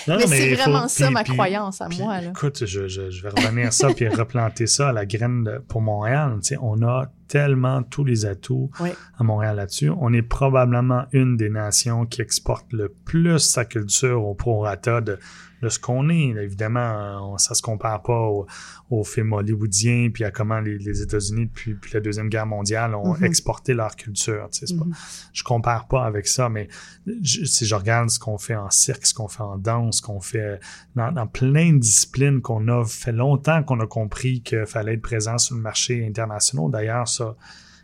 [0.09, 2.21] Non, mais c'est faut- vraiment ça puis- ma puis- croyance à puis, moi.
[2.21, 2.29] Là.
[2.31, 5.59] Écoute, je, je, je vais revenir à ça puis replanter ça à la graine de-
[5.67, 6.35] pour Montréal.
[6.43, 8.91] Tu sais, on a tellement tous les atouts Oui.
[9.19, 9.91] à Montréal là-dessus.
[9.91, 15.19] On est probablement une des nations qui exporte le plus sa culture au prorata de,
[15.63, 16.33] de ce qu'on est.
[16.35, 18.47] Là, évidemment, on, ça se compare pas au,
[18.91, 22.95] au film hollywoodien puis à comment les, les États-Unis depuis, depuis la deuxième guerre mondiale
[22.95, 23.25] ont Mhm.
[23.25, 24.49] exporté leur culture.
[24.53, 24.95] Tu sais, c'est pas- Mhm.
[25.33, 26.69] je compare pas avec ça, mais
[27.07, 30.03] je- si je regarde ce qu'on fait en cirque, ce qu'on fait en danse, ce
[30.03, 30.61] qu'on fait
[30.95, 35.03] dans, dans plein de disciplines qu'on a fait longtemps qu'on a compris qu'il fallait être
[35.03, 36.71] présent sur le marché international.
[36.71, 37.35] D'ailleurs, ça,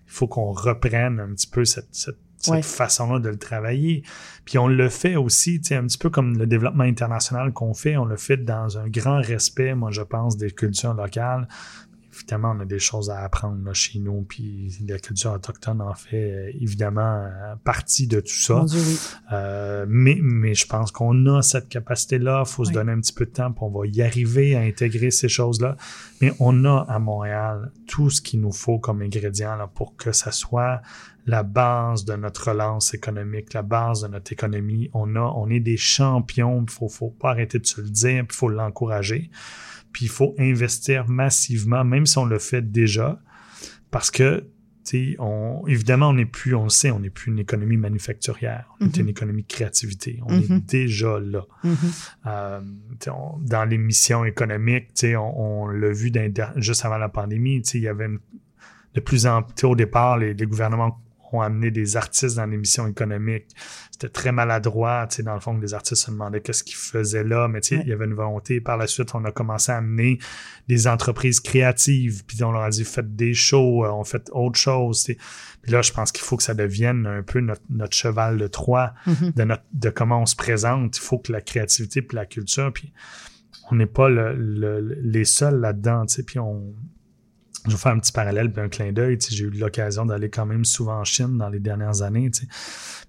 [0.07, 2.63] il faut qu'on reprenne un petit peu cette, cette, cette Ouais.
[2.63, 4.03] façon-là de le travailler.
[4.45, 7.75] Puis on le fait aussi, tu sais, un petit peu comme le développement international qu'on
[7.75, 11.49] fait, on le fait dans un grand respect, moi je pense, des cultures locales.
[12.15, 15.95] Évidemment, on a des choses à apprendre là, chez nous, puis la culture autochtone en
[15.95, 18.57] fait euh, évidemment euh, partie de tout ça.
[18.57, 18.99] Mon Dieu, oui.
[19.33, 22.43] Euh, mais, mais je pense qu'on a cette capacité-là.
[22.47, 24.61] Il faut se donner un petit peu de temps, puis on va y arriver à
[24.61, 25.77] intégrer ces choses-là.
[26.21, 30.13] Mais on a à Montréal tout ce qu'il nous faut comme ingrédient là, pour que
[30.13, 30.83] ça soit
[31.27, 34.91] la base de notre relance économique, la base de notre économie.
[34.93, 36.65] On a, on est des champions.
[36.67, 39.31] Il faut, faut pas arrêter de se le dire, puis il faut l'encourager.
[39.93, 43.21] Puis il faut investir massivement, même si on le fait déjà,
[43.91, 44.49] parce que
[45.21, 48.69] on, évidemment, on n'est plus, on le sait, on n'est plus une économie manufacturière.
[48.81, 49.03] On est Mhm.
[49.05, 50.19] une économie de créativité.
[50.27, 51.43] On est déjà là.
[51.63, 51.77] Mhm.
[52.27, 52.61] Euh,
[53.09, 57.81] on- dans les missions économiques, on, on l'a vu dans juste avant la pandémie, il
[57.81, 58.19] y avait une-
[58.95, 61.01] de plus en plus, au départ, les, les gouvernements
[61.33, 63.47] ont amené des artistes dans l'émission économique.
[63.91, 66.77] C'était très maladroit, tu sais, dans le fond, que des artistes se demandaient qu'est-ce qu'ils
[66.77, 68.61] faisaient là, mais tu sais, il y avait une volonté.
[68.61, 70.19] Par la suite, on a commencé à amener
[70.69, 75.05] des entreprises créatives, puis on leur a dit, faites des shows, on fait autre chose,
[75.05, 75.17] tu
[75.63, 78.47] Puis là, je pense qu'il faut que ça devienne un peu notre, notre cheval de
[78.49, 79.33] Troie Mhm.
[79.37, 80.97] de, notre, de comment on se présente.
[80.97, 82.93] Il faut que la créativité puis la culture, puis
[83.71, 86.75] on n'est pas le, le- les seuls là-dedans, tu sais, puis on...
[87.67, 89.19] Je vais faire un petit parallèle puis un clin d'œil.
[89.31, 92.31] J'ai eu l'occasion d'aller quand même souvent en Chine dans les dernières années.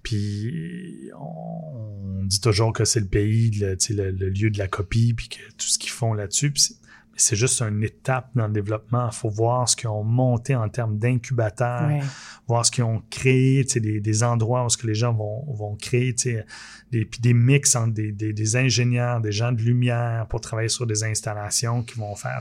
[0.02, 5.28] Puis on, on dit toujours que c'est le pays, le, lieu de la copie, puis
[5.28, 6.52] que tout ce qu'ils font là-dessus.
[6.56, 6.74] c'est-
[7.12, 9.08] mais c'est juste une étape dans le développement.
[9.12, 12.00] Il faut voir ce qu'ils ont monté en termes d'incubateurs, Ouais.
[12.48, 15.12] voir ce qu'ils ont créé, tu sais, des, des endroits où ce que les gens
[15.14, 16.44] vont, vont créer, tu sais,
[16.90, 20.68] des, puis des mix entre des, des, des ingénieurs, des gens de lumière pour travailler
[20.68, 22.40] sur des installations qui vont faire.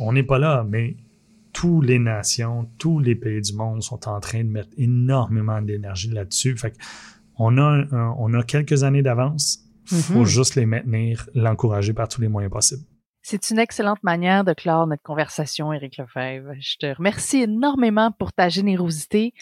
[0.00, 0.96] On n'est pas là, mais
[1.54, 6.10] toutes les nations, tous les pays du monde sont en train de mettre énormément d'énergie
[6.10, 6.56] là-dessus.
[6.58, 6.74] Fait
[7.38, 9.60] on a, un- un- on a quelques années d'avance.
[9.90, 10.24] Il faut Mhm.
[10.26, 12.82] juste les maintenir, l'encourager par tous les moyens possibles.
[13.22, 16.52] C'est une excellente manière de clore notre conversation, Éric Lefebvre.
[16.60, 19.32] Je te remercie énormément pour ta générosité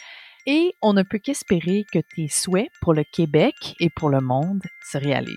[0.46, 4.62] et on ne peut qu'espérer que tes souhaits pour le Québec et pour le monde
[4.90, 5.36] se réalisent.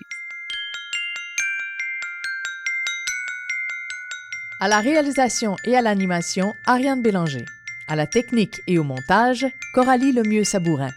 [4.58, 7.44] À la réalisation et à l'animation, Ariane Bélanger.
[7.88, 10.92] À la technique et au montage, Coralie Lemieux Sabourin.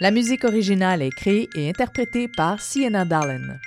[0.00, 3.58] La musique originale est créée et interprétée par Sienna Darlin.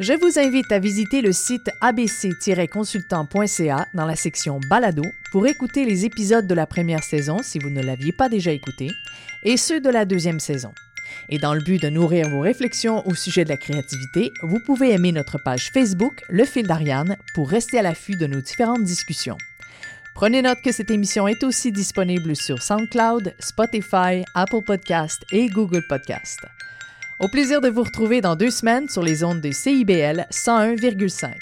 [0.00, 6.04] Je vous invite à visiter le site abc-consultant.ca dans la section Balado pour écouter les
[6.04, 8.90] épisodes de la première saison si vous ne l'aviez pas déjà écouté
[9.44, 10.72] et ceux de la deuxième saison.
[11.28, 14.92] Et dans le but de nourrir vos réflexions au sujet de la créativité, vous pouvez
[14.92, 19.38] aimer notre page Facebook, Le Fil d'Ariane, pour rester à l'affût de nos différentes discussions.
[20.14, 25.84] Prenez note que cette émission est aussi disponible sur SoundCloud, Spotify, Apple Podcast et Google
[25.88, 26.40] Podcast.
[27.18, 31.32] Au plaisir de vous retrouver dans deux semaines sur les ondes de CIBL 101,5.